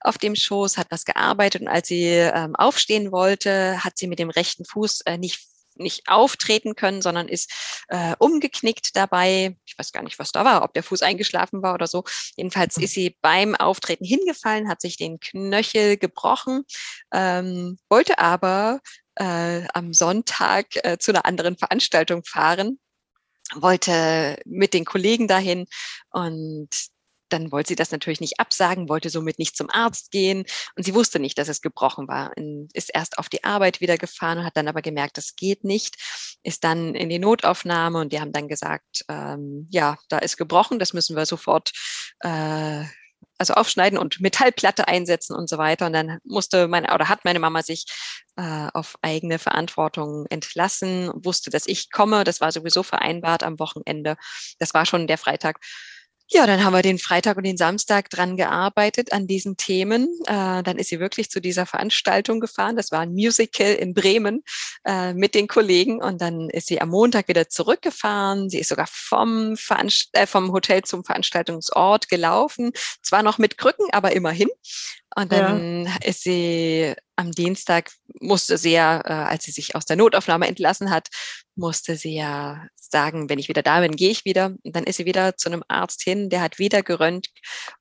[0.00, 4.18] auf dem Schoß, hat was gearbeitet und als sie ähm, aufstehen wollte, hat sie mit
[4.18, 5.46] dem rechten Fuß äh, nicht
[5.78, 9.56] nicht auftreten können, sondern ist äh, umgeknickt dabei.
[9.66, 12.04] Ich weiß gar nicht, was da war, ob der Fuß eingeschlafen war oder so.
[12.36, 16.64] Jedenfalls ist sie beim Auftreten hingefallen, hat sich den Knöchel gebrochen,
[17.12, 18.80] ähm, wollte aber
[19.16, 22.78] äh, am Sonntag äh, zu einer anderen Veranstaltung fahren
[23.54, 25.66] wollte mit den Kollegen dahin
[26.10, 26.68] und
[27.28, 30.44] dann wollte sie das natürlich nicht absagen, wollte somit nicht zum Arzt gehen
[30.76, 32.32] und sie wusste nicht, dass es gebrochen war.
[32.72, 35.96] Ist erst auf die Arbeit wieder gefahren und hat dann aber gemerkt, das geht nicht,
[36.42, 40.78] ist dann in die Notaufnahme und die haben dann gesagt, ähm, ja, da ist gebrochen,
[40.78, 41.72] das müssen wir sofort
[42.20, 42.84] äh,
[43.38, 45.86] also aufschneiden und Metallplatte einsetzen und so weiter.
[45.86, 47.86] Und dann musste meine oder hat meine Mama sich
[48.36, 52.24] äh, auf eigene Verantwortung entlassen, wusste, dass ich komme.
[52.24, 54.16] Das war sowieso vereinbart am Wochenende.
[54.58, 55.60] Das war schon der Freitag.
[56.30, 60.08] Ja, dann haben wir den Freitag und den Samstag dran gearbeitet an diesen Themen.
[60.26, 62.76] Äh, dann ist sie wirklich zu dieser Veranstaltung gefahren.
[62.76, 64.42] Das war ein Musical in Bremen
[64.84, 66.02] äh, mit den Kollegen.
[66.02, 68.50] Und dann ist sie am Montag wieder zurückgefahren.
[68.50, 72.72] Sie ist sogar vom, Veranst äh, vom Hotel zum Veranstaltungsort gelaufen.
[73.02, 74.48] Zwar noch mit Krücken, aber immerhin.
[75.16, 75.96] Und dann ja.
[76.04, 77.90] ist sie am Dienstag,
[78.20, 81.08] musste sie ja, äh, als sie sich aus der Notaufnahme entlassen hat,
[81.56, 84.54] musste sie ja sagen, wenn ich wieder da bin, gehe ich wieder.
[84.62, 87.28] Und dann ist sie wieder zu einem Arzt hin, der hat wieder gerönt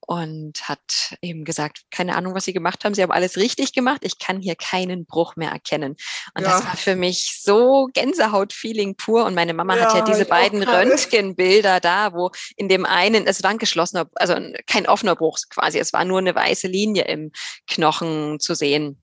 [0.08, 2.94] und hat eben gesagt, keine Ahnung, was sie gemacht haben.
[2.94, 4.00] Sie haben alles richtig gemacht.
[4.04, 5.98] Ich kann hier keinen Bruch mehr erkennen.
[6.34, 6.50] Und ja.
[6.50, 9.26] das war für mich so Gänsehaut-Feeling pur.
[9.26, 13.44] Und meine Mama ja, hat ja diese beiden Röntgenbilder da, wo in dem einen, es
[13.44, 14.34] war ein geschlossener, also
[14.66, 15.78] kein offener Bruch quasi.
[15.78, 17.34] Es war nur eine weiße Linie im
[17.68, 19.02] Knochen zu sehen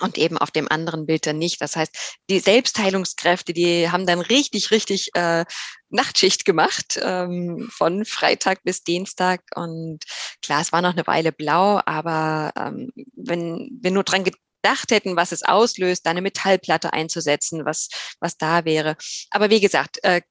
[0.00, 1.60] und eben auf dem anderen Bild dann nicht.
[1.60, 5.44] Das heißt, die Selbstheilungskräfte, die haben dann richtig, richtig äh,
[5.88, 9.42] Nachtschicht gemacht, ähm, von Freitag bis Dienstag.
[9.54, 10.04] Und
[10.42, 15.16] klar, es war noch eine Weile blau, aber ähm, wenn wir nur dran gedacht hätten,
[15.16, 17.88] was es auslöst, da eine Metallplatte einzusetzen, was,
[18.18, 18.96] was da wäre.
[19.30, 20.22] Aber wie gesagt, äh,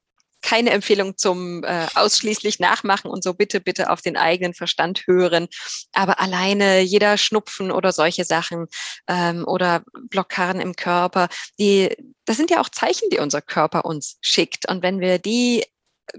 [0.43, 5.47] keine Empfehlung zum äh, ausschließlich nachmachen und so bitte, bitte auf den eigenen Verstand hören.
[5.93, 8.67] Aber alleine jeder Schnupfen oder solche Sachen
[9.07, 14.17] ähm, oder Blockaden im Körper, die, das sind ja auch Zeichen, die unser Körper uns
[14.21, 14.69] schickt.
[14.69, 15.63] Und wenn wir die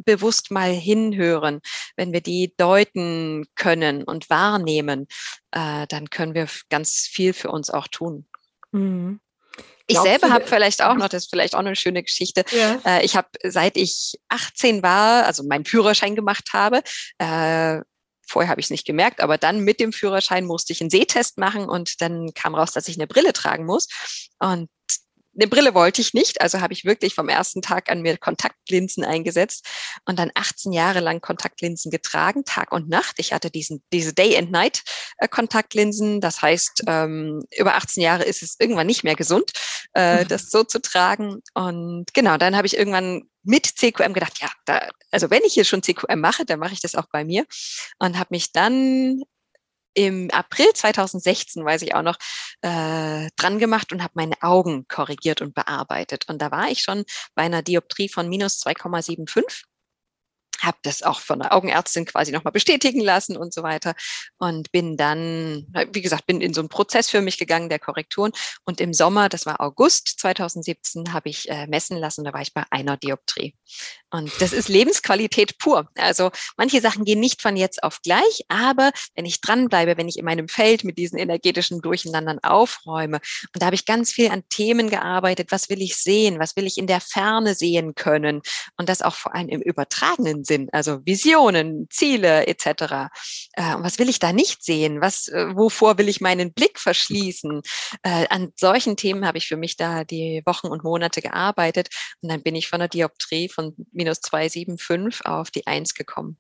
[0.05, 1.61] bewusst mal hinhören,
[1.97, 5.07] wenn wir die deuten können und wahrnehmen,
[5.53, 8.27] äh, dann können wir ganz viel für uns auch tun.
[8.73, 9.21] Mhm.
[9.87, 12.45] Ich selber habe vielleicht auch noch, das ist vielleicht auch eine schöne Geschichte.
[12.51, 12.81] Ja.
[12.87, 16.83] Äh, ich habe, seit ich 18 war, also meinen Führerschein gemacht habe,
[17.19, 17.81] äh,
[18.27, 21.39] vorher habe ich es nicht gemerkt, aber dann mit dem Führerschein musste ich einen Sehtest
[21.39, 23.89] machen und dann kam raus, dass ich eine Brille tragen muss.
[24.39, 24.69] Und
[25.37, 29.05] eine Brille wollte ich nicht, also habe ich wirklich vom ersten Tag an mir Kontaktlinsen
[29.05, 29.67] eingesetzt
[30.05, 33.17] und dann 18 Jahre lang Kontaktlinsen getragen, Tag und Nacht.
[33.19, 34.83] Ich hatte diesen, diese Day and Night
[35.19, 36.21] äh, Kontaktlinsen.
[36.21, 39.53] Das heißt, ähm, über 18 Jahre ist es irgendwann nicht mehr gesund,
[39.95, 40.29] äh, mhm.
[40.29, 41.41] das so zu tragen.
[41.55, 45.65] Und genau, dann habe ich irgendwann mit CQM gedacht, ja, da, also wenn ich hier
[45.65, 47.45] schon CQM mache, dann mache ich das auch bei mir
[47.99, 49.23] und habe mich dann
[49.95, 52.17] im April 2016, weiß ich auch noch,
[52.63, 56.29] äh, dran gemacht und habe meine Augen korrigiert und bearbeitet.
[56.29, 59.65] Und da war ich schon bei einer Dioptrie von minus 2,75
[60.65, 63.95] habe das auch von der Augenärztin quasi nochmal bestätigen lassen und so weiter
[64.39, 68.33] und bin dann, wie gesagt, bin in so einen Prozess für mich gegangen der Korrekturen
[68.65, 72.55] und im Sommer, das war August 2017, habe ich äh, messen lassen, da war ich
[72.55, 73.55] bei einer Dioptrie
[74.11, 75.89] und das ist Lebensqualität pur.
[75.97, 80.19] Also manche Sachen gehen nicht von jetzt auf gleich, aber wenn ich dranbleibe, wenn ich
[80.19, 83.21] in meinem Feld mit diesen energetischen Durcheinandern aufräume
[83.53, 86.67] und da habe ich ganz viel an Themen gearbeitet, was will ich sehen, was will
[86.67, 88.43] ich in der Ferne sehen können
[88.77, 93.11] und das auch vor allem im übertragenen Sinn, also Visionen, Ziele etc.
[93.53, 95.01] Äh, was will ich da nicht sehen?
[95.01, 97.63] Was, äh, wovor will ich meinen Blick verschließen?
[98.03, 101.89] Äh, an solchen Themen habe ich für mich da die Wochen und Monate gearbeitet
[102.21, 106.39] und dann bin ich von der Dioptrie von minus 2,75 auf die 1 gekommen.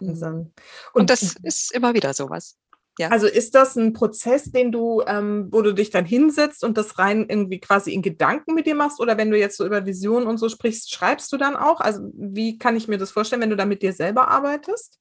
[0.00, 0.52] Wahnsinn.
[0.92, 2.56] Und, und das ist immer wieder sowas.
[2.98, 3.08] Ja.
[3.10, 6.98] Also ist das ein Prozess, den du, ähm, wo du dich dann hinsetzt und das
[6.98, 9.00] rein irgendwie quasi in Gedanken mit dir machst?
[9.00, 11.80] Oder wenn du jetzt so über Visionen und so sprichst, schreibst du dann auch?
[11.80, 14.98] Also wie kann ich mir das vorstellen, wenn du da mit dir selber arbeitest?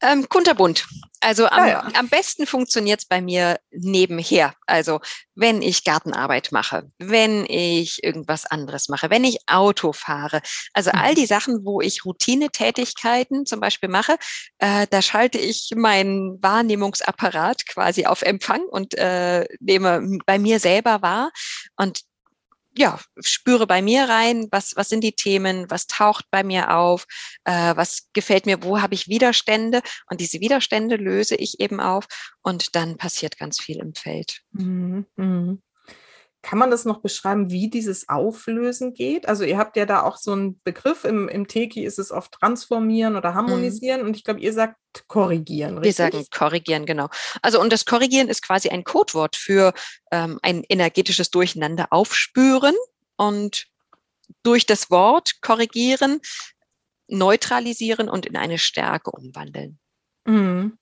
[0.00, 0.86] Ähm, kunterbunt.
[1.20, 1.88] Also am, ja, ja.
[1.94, 4.54] am besten funktioniert's bei mir nebenher.
[4.66, 5.00] Also
[5.34, 10.40] wenn ich Gartenarbeit mache, wenn ich irgendwas anderes mache, wenn ich Auto fahre.
[10.72, 11.16] Also all mhm.
[11.16, 14.16] die Sachen, wo ich Routinetätigkeiten zum Beispiel mache,
[14.58, 21.02] äh, da schalte ich meinen Wahrnehmungsapparat quasi auf Empfang und äh, nehme bei mir selber
[21.02, 21.32] wahr.
[21.76, 22.02] Und
[22.78, 27.06] ja, spüre bei mir rein, was, was sind die Themen, was taucht bei mir auf,
[27.44, 32.06] äh, was gefällt mir, wo habe ich Widerstände und diese Widerstände löse ich eben auf
[32.42, 34.42] und dann passiert ganz viel im Feld.
[34.52, 35.06] Mhm.
[35.16, 35.60] Mhm.
[36.48, 39.28] Kann man das noch beschreiben, wie dieses Auflösen geht?
[39.28, 42.32] Also ihr habt ja da auch so einen Begriff, im, im Teki ist es oft
[42.32, 43.34] transformieren oder mhm.
[43.34, 44.06] harmonisieren mhm.
[44.06, 44.76] und ich glaube, ihr sagt
[45.08, 45.98] korrigieren, richtig?
[45.98, 47.10] Wir sagen korrigieren, genau.
[47.42, 49.74] Also und das Korrigieren ist quasi ein Codewort für
[50.10, 52.74] ähm, ein energetisches Durcheinander aufspüren
[53.18, 53.66] und
[54.42, 56.18] durch das Wort korrigieren,
[57.08, 59.78] neutralisieren und in eine Stärke umwandeln.
[60.24, 60.78] Mhm.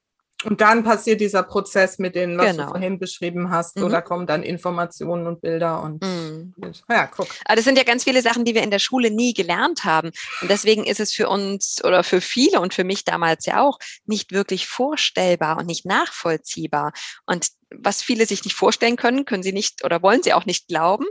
[0.46, 2.64] Und dann passiert dieser Prozess mit den, was genau.
[2.64, 3.84] du vorhin beschrieben hast, mhm.
[3.84, 6.54] oder kommen dann Informationen und Bilder und mhm.
[6.88, 7.28] ja, guck.
[7.44, 10.10] Aber das sind ja ganz viele Sachen, die wir in der Schule nie gelernt haben.
[10.40, 13.78] Und deswegen ist es für uns oder für viele und für mich damals ja auch
[14.04, 16.92] nicht wirklich vorstellbar und nicht nachvollziehbar.
[17.26, 20.68] Und was viele sich nicht vorstellen können, können sie nicht oder wollen sie auch nicht
[20.68, 21.06] glauben.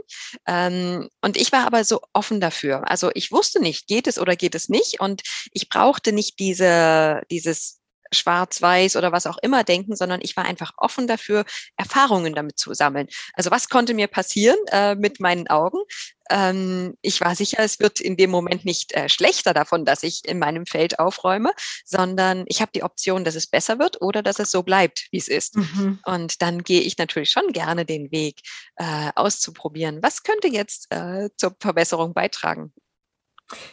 [0.46, 2.90] Ähm, und ich war aber so offen dafür.
[2.90, 5.00] Also ich wusste nicht, geht es oder geht es nicht.
[5.00, 5.22] Und
[5.52, 7.80] ich brauchte nicht diese, dieses
[8.16, 11.44] schwarz-weiß oder was auch immer denken, sondern ich war einfach offen dafür,
[11.76, 13.08] Erfahrungen damit zu sammeln.
[13.34, 15.78] Also was konnte mir passieren äh, mit meinen Augen?
[16.30, 20.22] Ähm, ich war sicher, es wird in dem Moment nicht äh, schlechter davon, dass ich
[20.24, 21.52] in meinem Feld aufräume,
[21.84, 25.18] sondern ich habe die Option, dass es besser wird oder dass es so bleibt, wie
[25.18, 25.56] es ist.
[25.56, 26.00] Mhm.
[26.04, 28.40] Und dann gehe ich natürlich schon gerne den Weg
[28.76, 30.02] äh, auszuprobieren.
[30.02, 32.72] Was könnte jetzt äh, zur Verbesserung beitragen?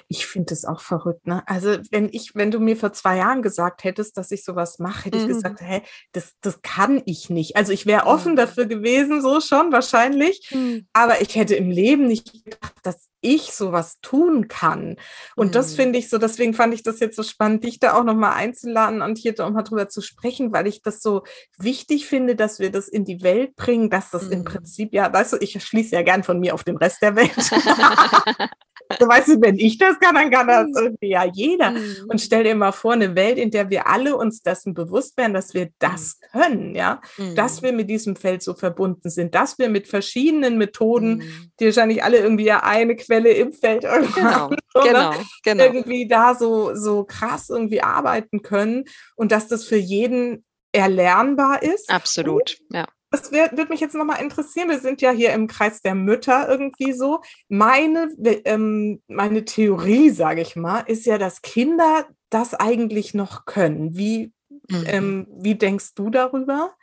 [0.08, 1.44] Ich finde es auch verrückt, ne?
[1.48, 5.06] Also, wenn ich, wenn du mir vor zwei Jahren gesagt hättest, dass ich sowas mache,
[5.06, 5.24] hätte mhm.
[5.24, 7.56] ich gesagt, hä, das, das kann ich nicht.
[7.56, 10.50] Also ich wäre offen dafür gewesen, so schon wahrscheinlich.
[10.54, 10.88] Mhm.
[10.94, 14.98] Aber ich hätte im Leben nicht gedacht, dass ich sowas tun kann.
[15.36, 15.52] Und mhm.
[15.54, 18.34] das finde ich so, deswegen fand ich das jetzt so spannend, dich da auch nochmal
[18.34, 21.24] einzuladen und hier auch mal drüber zu sprechen, weil ich das so
[21.58, 24.46] wichtig finde, dass wir das in die Welt bringen, dass das im mhm.
[24.46, 27.32] Prinzip, ja, weißt du, ich schließe ja gern von mir auf den Rest der Welt.
[29.00, 30.76] weißt du, wenn ich das kann, dann kann das mhm.
[30.76, 31.72] irgendwie ja jeder.
[31.72, 31.96] Mhm.
[32.08, 35.34] Und stell dir mal vor, eine Welt, in der wir alle uns dessen bewusst werden,
[35.34, 36.40] dass wir das mhm.
[36.40, 37.02] können, ja,
[37.36, 41.24] dass wir mit diesem Feld so verbunden sind, dass wir mit verschiedenen Methoden,
[41.60, 44.50] die wahrscheinlich alle irgendwie ja eine Quelle im Feld genau,
[44.84, 45.14] genau,
[45.44, 45.64] genau.
[45.64, 48.86] irgendwie da so, so krass irgendwie arbeiten können
[49.16, 51.90] und dass das für jeden erlernbar ist.
[51.90, 54.70] Absolut, und ja das würde mich jetzt nochmal interessieren.
[54.70, 57.22] Wir sind ja hier im Kreis der Mütter irgendwie so.
[57.48, 58.10] Meine,
[58.46, 63.96] ähm, meine Theorie, sage ich mal, ist ja, dass Kinder das eigentlich noch können.
[63.96, 64.34] Wie,
[64.68, 64.84] mhm.
[64.88, 66.74] ähm, wie denkst du darüber?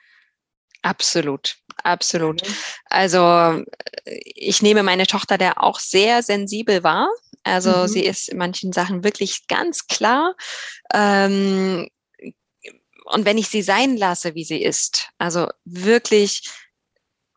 [0.83, 2.47] Absolut, absolut.
[2.47, 2.55] Mhm.
[2.85, 3.65] Also
[4.07, 7.09] ich nehme meine Tochter da auch sehr sensibel wahr.
[7.43, 7.89] Also mhm.
[7.89, 10.37] sie ist in manchen Sachen wirklich ganz klar.
[10.95, 11.89] Ähm,
[13.11, 16.49] und wenn ich sie sein lasse, wie sie ist, also wirklich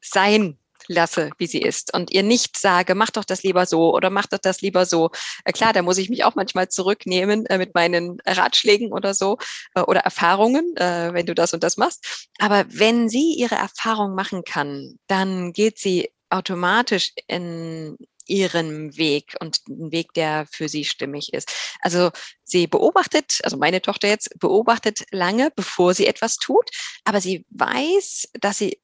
[0.01, 0.57] sein
[0.87, 4.25] lasse, wie sie ist und ihr nicht sage, mach doch das lieber so oder mach
[4.27, 5.11] doch das lieber so.
[5.45, 9.37] Äh, klar, da muss ich mich auch manchmal zurücknehmen äh, mit meinen Ratschlägen oder so
[9.75, 12.27] äh, oder Erfahrungen, wenn du das und das machst.
[12.39, 17.97] Aber wenn sie ihre Erfahrung machen kann, dann geht sie automatisch in
[18.27, 21.51] ihren Weg und einen Weg, der für sie stimmig ist.
[21.81, 22.11] Also
[22.43, 26.69] sie beobachtet, also meine Tochter jetzt beobachtet lange, bevor sie etwas tut,
[27.03, 28.81] aber sie weiß, dass sie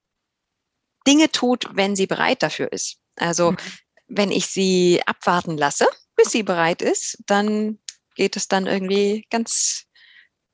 [1.08, 2.98] Dinge tut, wenn sie bereit dafür ist.
[3.16, 3.58] Also mhm.
[4.08, 7.80] wenn ich sie abwarten lasse, bis sie bereit ist, dann
[8.16, 9.86] geht es dann irgendwie ganz,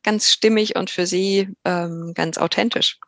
[0.03, 2.99] ganz stimmig und für sie ähm, ganz authentisch.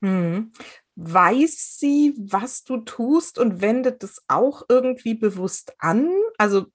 [0.00, 0.52] Mhm
[0.96, 6.08] weiß sie, was du tust und wendet es auch irgendwie bewusst an?
[6.38, 6.66] Also,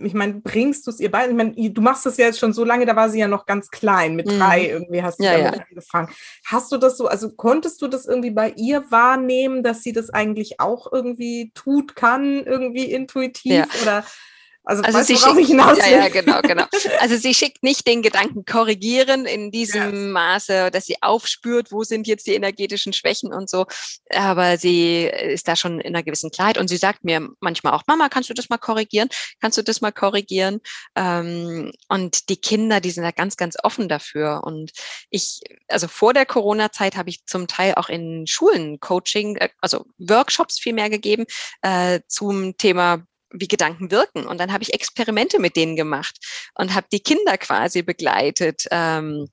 [0.00, 1.28] ich meine, bringst du es ihr bei?
[1.28, 3.46] Ich meine, du machst das ja jetzt schon so lange, da war sie ja noch
[3.46, 4.38] ganz klein, mit mhm.
[4.38, 5.66] drei irgendwie hast du ja, damit ja.
[5.68, 6.08] angefangen.
[6.44, 10.10] Hast du das so, also konntest du das irgendwie bei ihr wahrnehmen, dass sie das
[10.10, 13.52] eigentlich auch irgendwie tut, kann, irgendwie intuitiv?
[13.52, 13.66] Ja.
[13.82, 14.04] Oder
[14.68, 16.66] also, also sie schickt, ja, ja, genau, genau.
[17.00, 20.12] Also sie schickt nicht den Gedanken korrigieren in diesem ja.
[20.12, 23.64] Maße, dass sie aufspürt, wo sind jetzt die energetischen Schwächen und so.
[24.10, 27.84] Aber sie ist da schon in einer gewissen Klarheit und sie sagt mir manchmal auch,
[27.86, 29.08] Mama, kannst du das mal korrigieren?
[29.40, 30.60] Kannst du das mal korrigieren?
[30.94, 34.42] Ähm, und die Kinder, die sind da ganz, ganz offen dafür.
[34.44, 34.72] Und
[35.08, 39.86] ich, also vor der Corona-Zeit habe ich zum Teil auch in Schulen Coaching, äh, also
[39.96, 41.24] Workshops viel mehr gegeben
[41.62, 44.26] äh, zum Thema wie Gedanken wirken.
[44.26, 46.18] Und dann habe ich Experimente mit denen gemacht
[46.54, 48.66] und habe die Kinder quasi begleitet.
[48.70, 49.28] Ähm,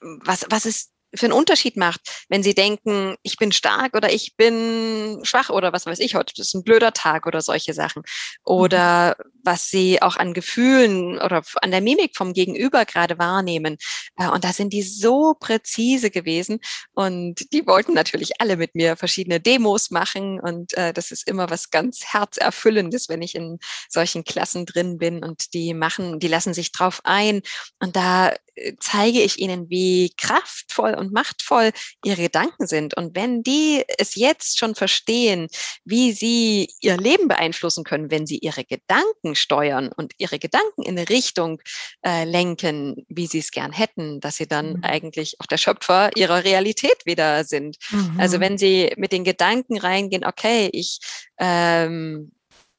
[0.00, 4.36] was, was ist für einen Unterschied macht, wenn sie denken, ich bin stark oder ich
[4.36, 8.02] bin schwach oder was weiß ich, heute ist ein blöder Tag oder solche Sachen.
[8.44, 9.30] Oder mhm.
[9.44, 13.76] was sie auch an Gefühlen oder an der Mimik vom Gegenüber gerade wahrnehmen.
[14.16, 16.60] Äh, und da sind die so präzise gewesen
[16.94, 21.50] und die wollten natürlich alle mit mir verschiedene Demos machen und äh, das ist immer
[21.50, 23.58] was ganz herzerfüllendes, wenn ich in
[23.88, 27.42] solchen Klassen drin bin und die machen, die lassen sich drauf ein
[27.80, 28.32] und da
[28.80, 31.70] zeige ich ihnen, wie kraftvoll und machtvoll
[32.04, 32.96] ihre Gedanken sind.
[32.96, 35.48] Und wenn die es jetzt schon verstehen,
[35.84, 40.98] wie sie ihr Leben beeinflussen können, wenn sie ihre Gedanken steuern und ihre Gedanken in
[40.98, 41.60] eine Richtung
[42.04, 44.84] äh, lenken, wie sie es gern hätten, dass sie dann mhm.
[44.84, 47.76] eigentlich auch der Schöpfer ihrer Realität wieder sind.
[47.90, 48.34] Also mhm.
[48.34, 50.98] Also wenn sie mit den Gedanken reingehen, okay, ich
[51.38, 52.32] ähm,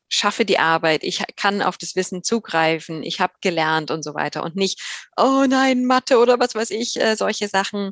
[0.09, 4.43] schaffe die Arbeit, ich kann auf das Wissen zugreifen, ich habe gelernt und so weiter
[4.43, 4.81] und nicht,
[5.17, 7.91] oh nein, Mathe oder was weiß ich, äh, solche Sachen.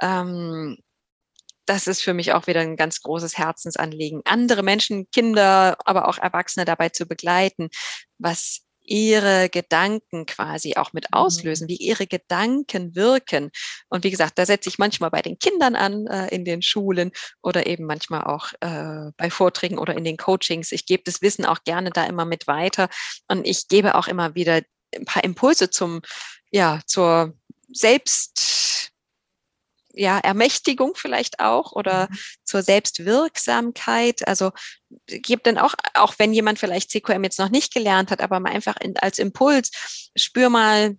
[0.00, 0.76] Ähm,
[1.66, 6.18] das ist für mich auch wieder ein ganz großes Herzensanliegen, andere Menschen, Kinder, aber auch
[6.18, 7.68] Erwachsene dabei zu begleiten,
[8.18, 11.18] was ihre Gedanken quasi auch mit mhm.
[11.18, 13.50] auslösen, wie ihre Gedanken wirken.
[13.88, 17.12] Und wie gesagt, da setze ich manchmal bei den Kindern an äh, in den Schulen
[17.42, 20.72] oder eben manchmal auch äh, bei Vorträgen oder in den Coachings.
[20.72, 22.88] Ich gebe das Wissen auch gerne da immer mit weiter
[23.28, 24.62] und ich gebe auch immer wieder
[24.94, 26.00] ein paar Impulse zum,
[26.50, 27.34] ja, zur
[27.70, 28.40] Selbst
[29.98, 32.18] ja, Ermächtigung vielleicht auch oder mhm.
[32.44, 34.26] zur Selbstwirksamkeit.
[34.26, 34.52] Also
[35.06, 38.52] gibt dann auch, auch wenn jemand vielleicht CQM jetzt noch nicht gelernt hat, aber mal
[38.52, 39.70] einfach in, als Impuls,
[40.16, 40.96] spür mal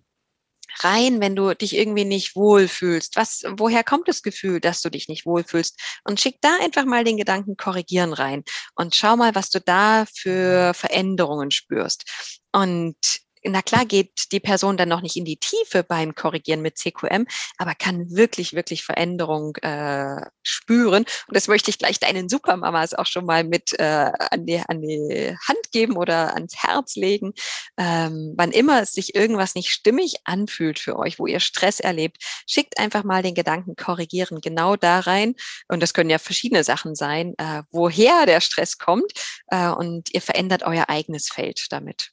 [0.78, 3.16] rein, wenn du dich irgendwie nicht wohlfühlst.
[3.16, 5.80] Was, woher kommt das Gefühl, dass du dich nicht wohlfühlst?
[6.04, 8.44] Und schick da einfach mal den Gedanken korrigieren rein
[8.74, 12.04] und schau mal, was du da für Veränderungen spürst.
[12.52, 12.96] Und
[13.44, 17.26] na klar geht die Person dann noch nicht in die Tiefe beim Korrigieren mit CQM,
[17.58, 21.04] aber kann wirklich, wirklich Veränderung äh, spüren.
[21.26, 23.84] Und das möchte ich gleich deinen Supermamas auch schon mal mit äh,
[24.30, 27.32] an, die, an die Hand geben oder ans Herz legen.
[27.78, 32.18] Ähm, wann immer es sich irgendwas nicht stimmig anfühlt für euch, wo ihr Stress erlebt,
[32.46, 35.34] schickt einfach mal den Gedanken korrigieren genau da rein.
[35.68, 39.12] Und das können ja verschiedene Sachen sein, äh, woher der Stress kommt.
[39.48, 42.12] Äh, und ihr verändert euer eigenes Feld damit.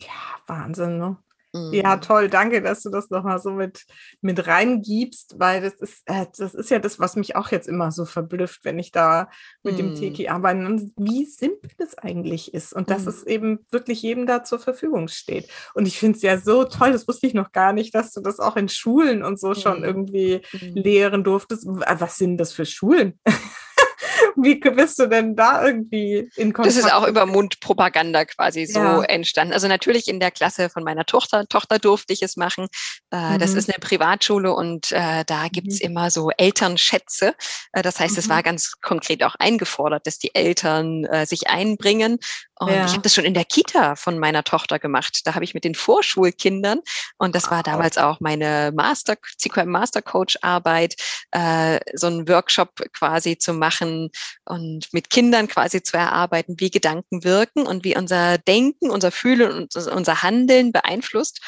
[0.00, 1.16] Ja, Wahnsinn, ne?
[1.52, 2.00] Ja, mhm.
[2.00, 2.28] toll.
[2.28, 3.84] Danke, dass du das nochmal so mit,
[4.20, 7.90] mit reingibst, weil das ist, äh, das ist ja das, was mich auch jetzt immer
[7.90, 9.28] so verblüfft, wenn ich da
[9.64, 9.76] mit mm.
[9.76, 12.90] dem Teki arbeite, und wie simpel es eigentlich ist und mm.
[12.92, 13.08] dass mhm.
[13.08, 15.50] es eben wirklich jedem da zur Verfügung steht.
[15.74, 18.20] Und ich finde es ja so toll, das wusste ich noch gar nicht, dass du
[18.20, 20.74] das auch in Schulen und so schon irgendwie mhm.
[20.74, 21.66] lehren durftest.
[21.66, 23.18] Was sind das für Schulen?
[24.36, 26.76] Wie bist du denn da irgendwie in Kontakt?
[26.76, 29.02] Das ist auch über Mundpropaganda quasi so ja.
[29.02, 29.52] entstanden.
[29.52, 32.66] Also natürlich in der Klasse von meiner Tochter, Tochter durfte ich es machen.
[33.12, 33.38] Äh, mhm.
[33.38, 35.90] Das ist eine Privatschule und äh, da gibt's mhm.
[35.90, 37.34] immer so Elternschätze.
[37.72, 38.18] Äh, das heißt, mhm.
[38.18, 42.18] es war ganz konkret auch eingefordert, dass die Eltern äh, sich einbringen
[42.60, 42.84] und ja.
[42.84, 45.22] ich habe das schon in der Kita von meiner Tochter gemacht.
[45.24, 46.80] Da habe ich mit den Vorschulkindern
[47.16, 50.96] und das war damals auch meine Master, CQM Master Coach Arbeit,
[51.30, 54.10] äh, so einen Workshop quasi zu machen
[54.44, 59.52] und mit Kindern quasi zu erarbeiten, wie Gedanken wirken und wie unser Denken, unser Fühlen
[59.52, 61.40] und unser Handeln beeinflusst.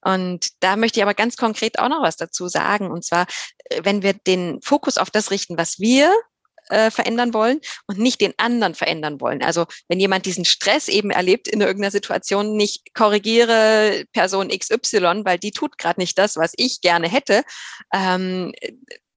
[0.00, 2.90] Und da möchte ich aber ganz konkret auch noch was dazu sagen.
[2.90, 3.26] Und zwar,
[3.66, 6.12] äh, wenn wir den Fokus auf das richten, was wir
[6.68, 9.42] äh, verändern wollen und nicht den anderen verändern wollen.
[9.42, 15.38] Also wenn jemand diesen Stress eben erlebt in irgendeiner Situation, nicht korrigiere Person XY, weil
[15.38, 17.42] die tut gerade nicht das, was ich gerne hätte.
[17.92, 18.52] Ähm,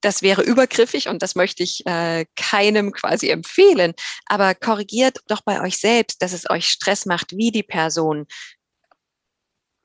[0.01, 3.93] das wäre übergriffig und das möchte ich äh, keinem quasi empfehlen.
[4.25, 8.25] Aber korrigiert doch bei euch selbst, dass es euch Stress macht, wie die Person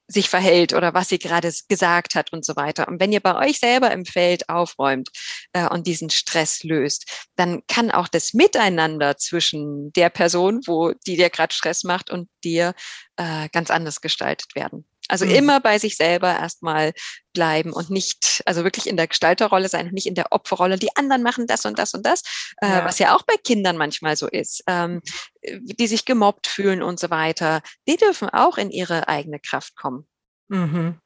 [0.06, 2.88] sich verhält oder was sie gerade gesagt hat und so weiter.
[2.88, 5.10] Und wenn ihr bei euch selber im Feld aufräumt
[5.52, 11.16] äh, und diesen Stress löst, dann kann auch das Miteinander zwischen der Person, wo die
[11.16, 12.74] dir gerade Stress macht und dir
[13.16, 14.86] äh, ganz anders gestaltet werden.
[15.08, 15.32] Also mhm.
[15.32, 16.92] immer bei sich selber erstmal
[17.34, 20.78] bleiben und nicht, also wirklich in der Gestalterrolle sein und nicht in der Opferrolle.
[20.78, 22.22] Die anderen machen das und das und das,
[22.62, 22.84] äh, ja.
[22.84, 25.02] was ja auch bei Kindern manchmal so ist, ähm,
[25.42, 27.60] die sich gemobbt fühlen und so weiter.
[27.86, 30.06] Die dürfen auch in ihre eigene Kraft kommen.
[30.48, 31.00] Mhm.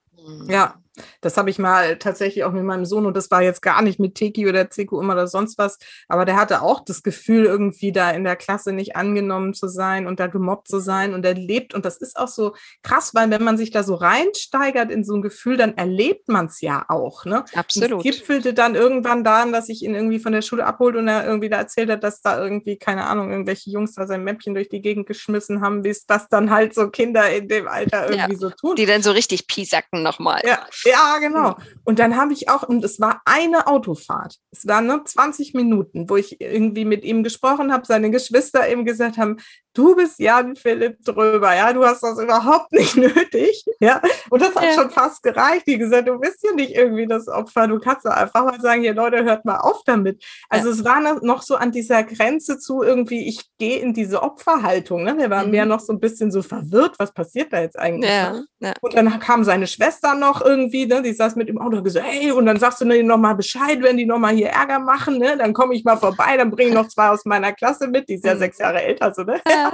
[0.49, 0.81] Ja,
[1.21, 4.01] das habe ich mal tatsächlich auch mit meinem Sohn und das war jetzt gar nicht
[4.01, 5.79] mit Teki oder CQM oder sonst was,
[6.09, 10.07] aber der hatte auch das Gefühl, irgendwie da in der Klasse nicht angenommen zu sein
[10.07, 13.31] und da gemobbt zu sein und er lebt und das ist auch so krass, weil
[13.31, 16.85] wenn man sich da so reinsteigert in so ein Gefühl, dann erlebt man es ja
[16.89, 17.25] auch.
[17.25, 17.45] Ne?
[17.55, 17.99] Absolut.
[17.99, 21.27] Es gipfelte dann irgendwann daran, dass ich ihn irgendwie von der Schule abholt und er
[21.27, 24.69] irgendwie da erzählt hat, dass da irgendwie, keine Ahnung, irgendwelche Jungs da sein Mäppchen durch
[24.69, 28.33] die Gegend geschmissen haben, wie es das dann halt so Kinder in dem Alter irgendwie
[28.33, 28.77] ja, so tun.
[28.77, 30.41] Die dann so richtig piesacken nochmal.
[30.45, 31.57] Ja, ja, genau.
[31.85, 34.37] Und dann habe ich auch, und es war eine Autofahrt.
[34.51, 38.85] Es waren nur 20 Minuten, wo ich irgendwie mit ihm gesprochen habe, seine Geschwister eben
[38.85, 39.39] gesagt haben,
[39.75, 44.01] du bist Jan Philipp Dröber, ja, du hast das überhaupt nicht nötig, ja.
[44.31, 44.73] Und das hat ja.
[44.73, 45.67] schon fast gereicht.
[45.67, 48.83] Die gesagt, du bist ja nicht irgendwie das Opfer, du kannst doch einfach mal sagen,
[48.83, 50.25] hier Leute, hört mal auf damit.
[50.49, 50.75] Also ja.
[50.75, 55.17] es war noch so an dieser Grenze zu irgendwie, ich gehe in diese Opferhaltung, ne?
[55.17, 55.51] Der war mhm.
[55.51, 58.11] mehr noch so ein bisschen so verwirrt, was passiert da jetzt eigentlich?
[58.11, 58.33] Ja.
[58.33, 58.47] Ne?
[58.61, 58.73] Ja.
[58.81, 61.03] Und dann kam seine Schwester noch irgendwie, ne?
[61.03, 63.83] die saß mit im Auto und gesagt, hey, und dann sagst du denen nochmal Bescheid,
[63.83, 65.37] wenn die nochmal hier Ärger machen, ne?
[65.37, 68.15] dann komme ich mal vorbei, dann bringe ich noch zwei aus meiner Klasse mit, die
[68.15, 68.39] ist ja mhm.
[68.41, 69.41] sechs Jahre älter, so, ne?
[69.49, 69.68] Ja.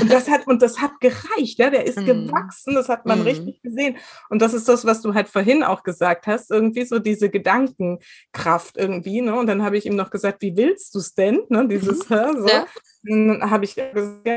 [0.00, 2.06] Und das hat, und das hat gereicht, ja, der ist mhm.
[2.06, 3.24] gewachsen, das hat man mhm.
[3.26, 3.96] richtig gesehen.
[4.28, 8.76] Und das ist das, was du halt vorhin auch gesagt hast, irgendwie so diese Gedankenkraft
[8.76, 9.34] irgendwie, ne?
[9.34, 11.40] Und dann habe ich ihm noch gesagt, wie willst du es denn?
[11.48, 11.68] Ne?
[11.68, 12.40] Dieses, mhm.
[12.40, 12.48] so.
[12.48, 12.66] Ja.
[13.02, 14.28] Dann habe ich gesagt,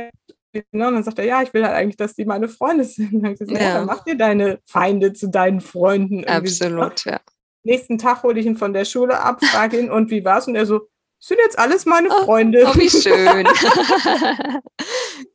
[0.72, 0.88] Ne?
[0.88, 3.24] Und dann sagt er, ja, ich will halt eigentlich, dass die meine Freunde sind.
[3.24, 3.70] Dann, gesagt, ja.
[3.70, 3.74] ja.
[3.76, 6.26] dann mach dir deine Feinde zu deinen Freunden.
[6.26, 7.10] Absolut, so.
[7.10, 7.20] ja.
[7.64, 10.48] Nächsten Tag hole ich ihn von der Schule ab, frage ihn, und wie war's?
[10.48, 10.90] Und er so,
[11.26, 12.66] sind jetzt alles meine Freunde.
[12.68, 13.46] Oh, wie schön.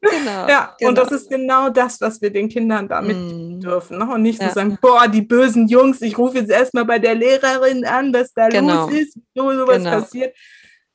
[0.03, 0.91] genau, ja, genau.
[0.91, 3.61] und das ist genau das, was wir den Kindern damit mm.
[3.61, 3.97] dürfen.
[3.97, 4.07] Ne?
[4.13, 4.49] Und nicht ja.
[4.49, 8.35] zu sagen, boah, die bösen Jungs, ich rufe jetzt erstmal bei der Lehrerin an, was
[8.35, 8.87] da genau.
[8.87, 9.91] los ist, so sowas genau.
[9.93, 10.37] passiert,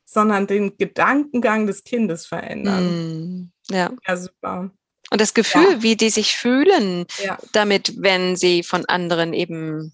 [0.06, 2.84] sondern den Gedankengang des Kindes verändern.
[2.86, 3.52] Mm.
[3.72, 3.92] Ja.
[4.08, 4.70] ja, super.
[5.10, 5.82] Und das Gefühl, ja.
[5.82, 7.08] wie die sich fühlen,
[7.52, 9.92] damit, wenn sie von anderen eben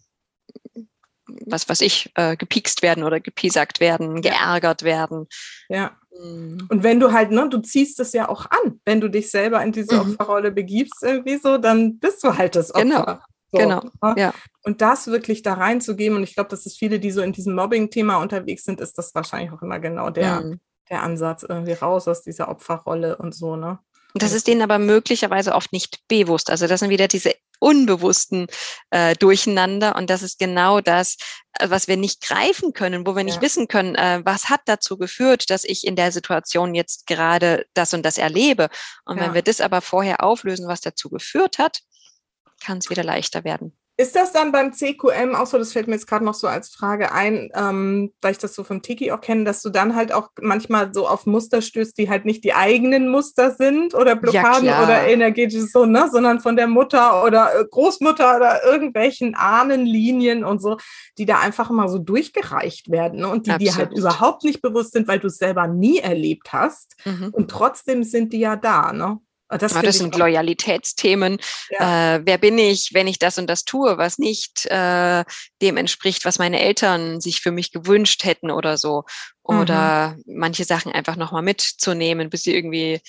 [1.46, 5.28] was weiß ich, äh, gepikst werden oder gepiesackt werden, geärgert werden.
[5.70, 5.92] Ja.
[6.22, 6.68] Mhm.
[6.70, 9.62] Und wenn du halt, ne, du ziehst es ja auch an, wenn du dich selber
[9.64, 10.12] in diese mhm.
[10.14, 12.84] Opferrolle begibst, irgendwie so, dann bist du halt das Opfer.
[12.84, 13.20] Genau.
[13.52, 13.82] So, genau.
[14.04, 14.16] Ne?
[14.18, 14.34] Ja.
[14.64, 17.56] Und das wirklich da reinzugeben, und ich glaube, dass es viele, die so in diesem
[17.56, 20.60] Mobbing-Thema unterwegs sind, ist das wahrscheinlich auch immer genau der, mhm.
[20.90, 23.80] der Ansatz, irgendwie raus aus dieser Opferrolle und so, ne?
[24.16, 26.50] Das ist denen aber möglicherweise oft nicht bewusst.
[26.50, 28.48] Also das sind wieder diese unbewussten
[28.90, 31.18] äh, Durcheinander und das ist genau das,
[31.54, 33.42] äh, was wir nicht greifen können, wo wir nicht ja.
[33.42, 37.94] wissen können, äh, was hat dazu geführt, dass ich in der Situation jetzt gerade das
[37.94, 38.70] und das erlebe.
[39.06, 39.26] Und ja.
[39.26, 41.82] wenn wir das aber vorher auflösen, was dazu geführt hat,
[42.64, 43.79] kann es wieder leichter werden.
[44.00, 46.70] Ist das dann beim CQM auch so, das fällt mir jetzt gerade noch so als
[46.70, 50.14] Frage ein, ähm, weil ich das so vom Tiki auch kenne, dass du dann halt
[50.14, 54.68] auch manchmal so auf Muster stößt, die halt nicht die eigenen Muster sind oder Blockaden
[54.68, 60.46] ja, oder energetisches so, ne, sondern von der Mutter oder äh, Großmutter oder irgendwelchen Ahnenlinien
[60.46, 60.78] und so,
[61.18, 64.94] die da einfach mal so durchgereicht werden ne, und die dir halt überhaupt nicht bewusst
[64.94, 67.32] sind, weil du es selber nie erlebt hast mhm.
[67.34, 69.20] und trotzdem sind die ja da, ne?
[69.50, 71.40] Ah, das, ja, das sind Loyalitätsthemen.
[71.72, 72.16] Ja.
[72.16, 75.26] Äh, wer bin ich, wenn ich das und das tue, was nicht äh,
[75.62, 79.06] dem entspricht, was meine Eltern sich für mich gewünscht hätten oder so.
[79.42, 80.38] Oder mhm.
[80.38, 83.02] manche Sachen einfach nochmal mitzunehmen, bis sie irgendwie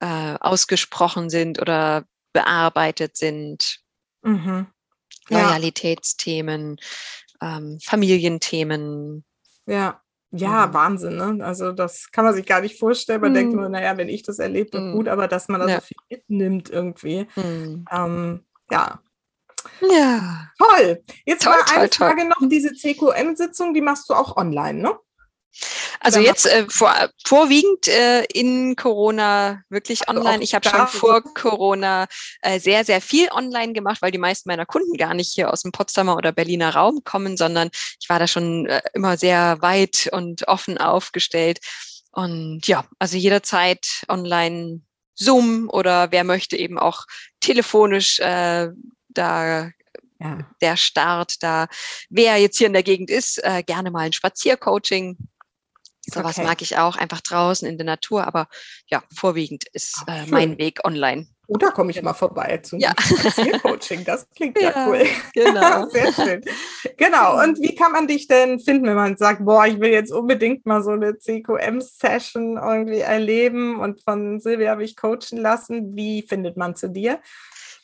[0.00, 3.78] äh, ausgesprochen sind oder bearbeitet sind.
[4.22, 4.66] Mhm.
[5.30, 6.76] Loyalitätsthemen,
[7.40, 9.24] ähm, Familienthemen.
[9.64, 10.02] Ja.
[10.36, 10.74] Ja, mhm.
[10.74, 11.44] Wahnsinn, ne?
[11.44, 13.20] Also das kann man sich gar nicht vorstellen.
[13.20, 13.34] Man mhm.
[13.34, 14.92] denkt nur, naja, wenn ich das erlebt, dann mhm.
[14.94, 15.74] gut, aber dass man da ja.
[15.76, 17.26] so viel mitnimmt irgendwie.
[17.36, 17.84] Mhm.
[17.90, 19.00] Ähm, ja.
[19.80, 20.48] Ja.
[20.58, 21.02] Toll.
[21.24, 24.98] Jetzt toll, war eine toll, Frage noch, diese CQM-Sitzung, die machst du auch online, ne?
[26.00, 26.94] Also jetzt äh, vor,
[27.24, 30.42] vorwiegend äh, in Corona wirklich also online.
[30.42, 32.06] Ich habe schon vor Corona
[32.42, 35.62] äh, sehr, sehr viel online gemacht, weil die meisten meiner Kunden gar nicht hier aus
[35.62, 40.08] dem Potsdamer oder Berliner Raum kommen, sondern ich war da schon äh, immer sehr weit
[40.12, 41.60] und offen aufgestellt.
[42.12, 44.80] Und ja, also jederzeit online
[45.14, 47.04] Zoom oder wer möchte eben auch
[47.40, 48.68] telefonisch äh,
[49.08, 49.70] da
[50.20, 50.38] ja.
[50.60, 51.66] der Start da.
[52.08, 55.16] Wer jetzt hier in der Gegend ist, äh, gerne mal ein Spaziercoaching
[56.06, 56.46] Sowas okay.
[56.46, 58.48] mag ich auch, einfach draußen in der Natur, aber
[58.86, 61.26] ja, vorwiegend ist äh, mein Weg online.
[61.48, 62.92] Oder komme ich mal vorbei zum ja.
[63.62, 64.04] Coaching?
[64.04, 65.04] Das klingt ja, ja cool.
[65.32, 65.88] Genau.
[65.90, 66.42] Sehr schön.
[66.96, 67.40] Genau.
[67.40, 70.66] Und wie kann man dich denn finden, wenn man sagt, boah, ich will jetzt unbedingt
[70.66, 75.94] mal so eine CQM-Session irgendwie erleben und von Silvia habe ich coachen lassen?
[75.94, 77.20] Wie findet man zu dir?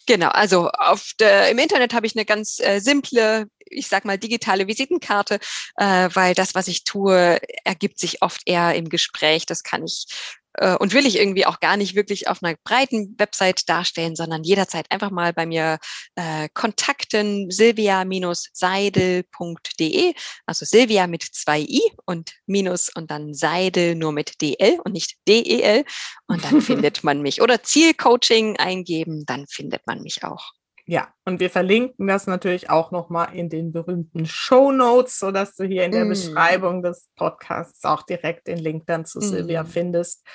[0.06, 4.18] Genau, also auf der, im Internet habe ich eine ganz äh, simple, ich sag mal,
[4.18, 5.38] digitale Visitenkarte,
[5.76, 9.46] äh, weil das, was ich tue, ergibt sich oft eher im Gespräch.
[9.46, 10.06] Das kann ich
[10.54, 14.42] äh, und will ich irgendwie auch gar nicht wirklich auf einer breiten Website darstellen, sondern
[14.44, 15.78] jederzeit einfach mal bei mir
[16.14, 20.14] äh, kontakten silvia-seidel.de,
[20.46, 25.16] also Silvia mit zwei i und minus und dann Seidel nur mit dl und nicht
[25.26, 25.84] del
[26.26, 30.52] und dann findet man mich oder Zielcoaching eingeben, dann findet man mich auch.
[30.84, 35.64] Ja, und wir verlinken das natürlich auch nochmal in den berühmten Show Notes, sodass du
[35.64, 36.08] hier in der mm.
[36.08, 39.22] Beschreibung des Podcasts auch direkt den Link dann zu mm.
[39.22, 40.26] Silvia findest.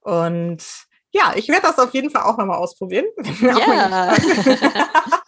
[0.00, 0.62] Und
[1.10, 3.06] ja, ich werde das auf jeden Fall auch nochmal ausprobieren.
[3.40, 4.14] Ja.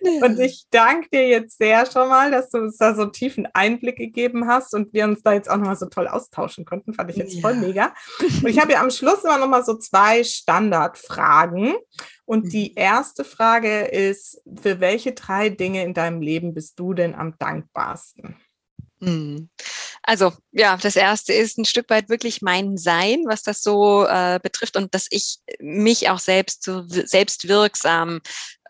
[0.00, 3.46] Und ich danke dir jetzt sehr schon mal, dass du uns da so einen tiefen
[3.52, 6.94] Einblick gegeben hast und wir uns da jetzt auch nochmal so toll austauschen konnten.
[6.94, 7.40] Fand ich jetzt ja.
[7.40, 7.94] voll mega.
[8.20, 11.74] Und ich habe ja am Schluss immer nochmal so zwei Standardfragen.
[12.24, 12.76] Und die mhm.
[12.76, 18.36] erste Frage ist, für welche drei Dinge in deinem Leben bist du denn am dankbarsten?
[19.00, 19.50] Mhm.
[20.02, 24.38] Also ja, das erste ist ein Stück weit wirklich mein Sein, was das so äh,
[24.42, 28.20] betrifft und dass ich mich auch selbst so selbst wirksam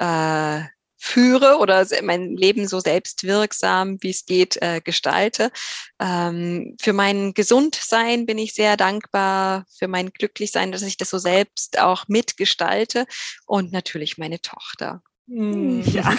[0.00, 0.62] äh,
[1.00, 5.50] führe oder mein Leben so selbstwirksam, wie es geht, äh, gestalte.
[5.98, 11.18] Ähm, für mein Gesundsein bin ich sehr dankbar, für mein Glücklichsein, dass ich das so
[11.18, 13.06] selbst auch mitgestalte
[13.46, 15.02] und natürlich meine Tochter.
[15.26, 16.12] Hm, ja.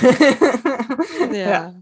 [1.31, 1.31] ja.
[1.31, 1.75] ja.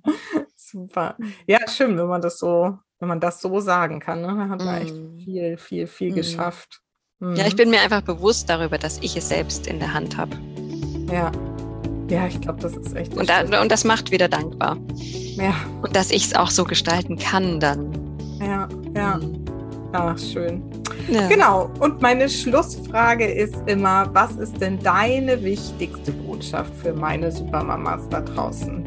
[0.56, 1.18] Super.
[1.48, 4.22] Ja, schön, wenn man das so, wenn man das so sagen kann.
[4.22, 4.28] Ne?
[4.28, 4.82] Da hat man mm.
[4.82, 6.16] echt viel, viel, viel mm.
[6.16, 6.82] geschafft.
[7.20, 7.36] Mhm.
[7.36, 10.38] Ja, ich bin mir einfach bewusst darüber, dass ich es selbst in der Hand habe.
[11.12, 11.32] Ja.
[12.10, 13.16] Ja, ich glaube, das ist echt.
[13.16, 14.78] Und, da, und, das macht wieder dankbar.
[15.36, 15.54] Ja.
[15.82, 17.92] Und dass ich es auch so gestalten kann dann.
[18.40, 19.18] Ja, ja.
[19.18, 19.46] Mhm.
[19.94, 20.62] Ach, schön.
[21.10, 21.28] Ja.
[21.28, 21.70] Genau.
[21.80, 28.22] Und meine Schlussfrage ist immer, was ist denn deine wichtigste Botschaft für meine Supermamas da
[28.22, 28.84] draußen?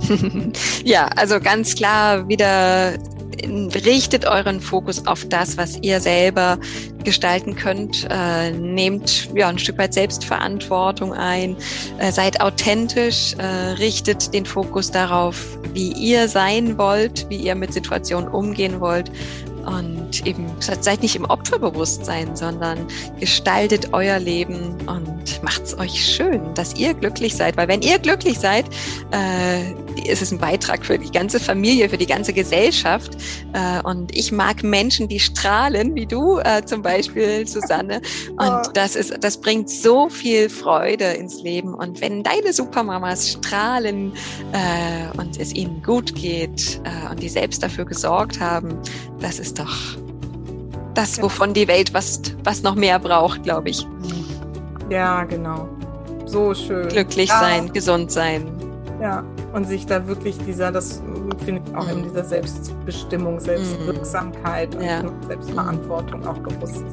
[0.84, 2.94] ja, also ganz klar wieder
[3.84, 6.58] richtet euren Fokus auf das, was ihr selber
[7.04, 8.06] gestalten könnt.
[8.10, 11.56] Äh, nehmt ja ein Stück weit Selbstverantwortung ein.
[11.98, 13.34] Äh, seid authentisch.
[13.34, 19.10] Äh, richtet den Fokus darauf, wie ihr sein wollt, wie ihr mit Situationen umgehen wollt.
[19.66, 22.86] Und eben seid nicht im Opferbewusstsein, sondern
[23.18, 27.56] gestaltet euer Leben und macht's euch schön, dass ihr glücklich seid.
[27.56, 28.66] Weil wenn ihr glücklich seid,
[29.10, 29.72] äh,
[30.02, 33.16] ist es ein Beitrag für die ganze Familie, für die ganze Gesellschaft.
[33.52, 38.00] Äh, und ich mag Menschen, die strahlen, wie du äh, zum Beispiel, Susanne.
[38.36, 38.70] Und oh.
[38.74, 41.74] das ist, das bringt so viel Freude ins Leben.
[41.74, 44.12] Und wenn deine Supermamas strahlen
[44.52, 46.80] äh, und es ihnen gut geht
[47.10, 48.78] und die selbst dafür gesorgt haben,
[49.20, 49.96] das ist doch
[50.94, 53.86] das, wovon die Welt was, was noch mehr braucht, glaube ich.
[54.90, 55.68] Ja, genau.
[56.26, 56.88] So schön.
[56.88, 57.40] Glücklich ja.
[57.40, 58.46] sein, gesund sein.
[59.00, 59.24] Ja,
[59.54, 61.00] und sich da wirklich dieser, das
[61.44, 61.98] finde ich auch mhm.
[61.98, 64.84] in dieser Selbstbestimmung, Selbstwirksamkeit mhm.
[64.84, 65.00] ja.
[65.00, 66.84] und Selbstverantwortung auch bewusst.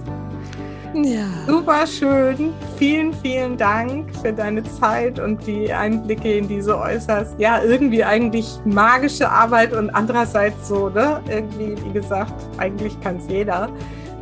[0.93, 1.26] Ja.
[1.47, 2.53] Super schön.
[2.78, 8.59] Vielen, vielen Dank für deine Zeit und die Einblicke in diese äußerst, ja, irgendwie eigentlich
[8.66, 11.22] magische Arbeit und andererseits so, ne?
[11.30, 13.70] Irgendwie, wie gesagt, eigentlich kann es jeder.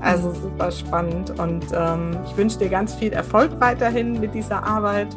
[0.02, 5.10] Also super spannend und ähm, ich wünsche dir ganz viel Erfolg weiterhin mit dieser Arbeit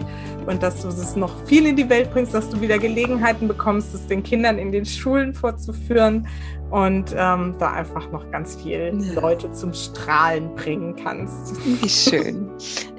[0.47, 3.95] und dass du es noch viel in die Welt bringst, dass du wieder Gelegenheiten bekommst,
[3.95, 6.27] es den Kindern in den Schulen vorzuführen
[6.73, 9.21] und ähm, da einfach noch ganz viel ja.
[9.21, 11.55] Leute zum Strahlen bringen kannst.
[11.65, 12.51] Wie schön.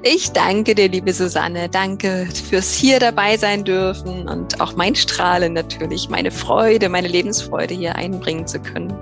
[0.02, 1.68] Ich danke dir, liebe Susanne.
[1.68, 7.74] Danke fürs hier dabei sein dürfen und auch mein Strahlen natürlich, meine Freude, meine Lebensfreude
[7.74, 8.96] hier einbringen zu können.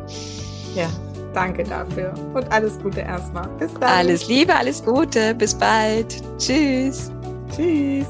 [0.74, 0.88] Ja,
[1.34, 3.48] Danke dafür und alles Gute erstmal.
[3.58, 3.84] Bis dann.
[3.84, 5.34] Alles Liebe, alles Gute.
[5.34, 6.22] Bis bald.
[6.38, 7.10] Tschüss.
[7.54, 8.06] Tschüss.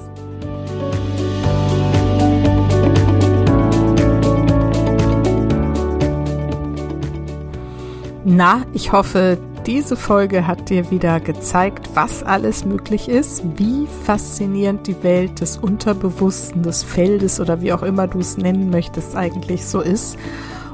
[8.24, 14.86] Na, ich hoffe, diese Folge hat dir wieder gezeigt, was alles möglich ist, wie faszinierend
[14.86, 19.64] die Welt des Unterbewussten, des Feldes oder wie auch immer du es nennen möchtest, eigentlich
[19.64, 20.18] so ist.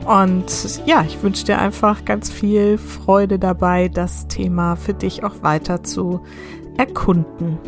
[0.08, 5.42] Und ja, ich wünsche dir einfach ganz viel Freude dabei, das Thema für dich auch
[5.42, 6.22] weiter zu
[6.78, 7.58] erkunden.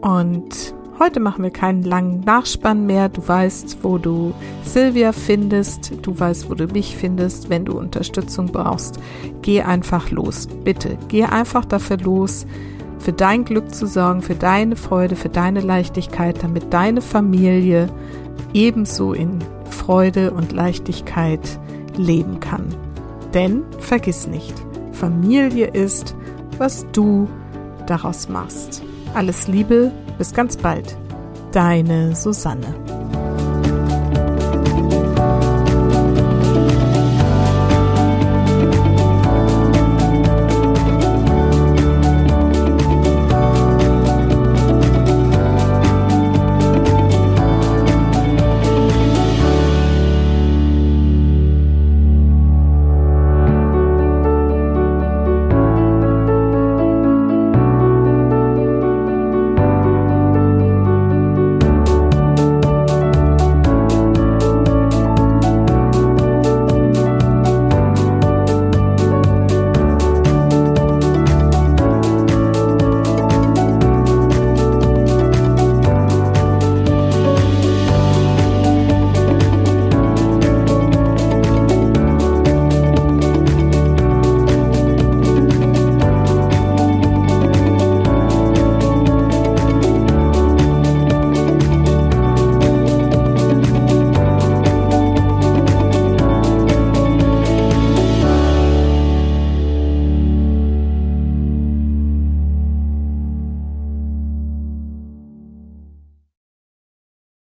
[0.00, 3.08] Und heute machen wir keinen langen Nachspann mehr.
[3.08, 4.32] Du weißt, wo du
[4.62, 5.92] Silvia findest.
[6.02, 7.50] Du weißt, wo du mich findest.
[7.50, 9.00] Wenn du Unterstützung brauchst,
[9.42, 10.46] geh einfach los.
[10.62, 12.46] Bitte, geh einfach dafür los,
[13.00, 17.88] für dein Glück zu sorgen, für deine Freude, für deine Leichtigkeit, damit deine Familie
[18.54, 19.40] ebenso in
[19.70, 21.40] Freude und Leichtigkeit
[21.96, 22.74] leben kann.
[23.34, 24.54] Denn vergiss nicht,
[24.92, 26.14] Familie ist,
[26.58, 27.28] was du
[27.86, 28.82] daraus machst.
[29.14, 30.96] Alles Liebe, bis ganz bald.
[31.52, 32.99] Deine Susanne.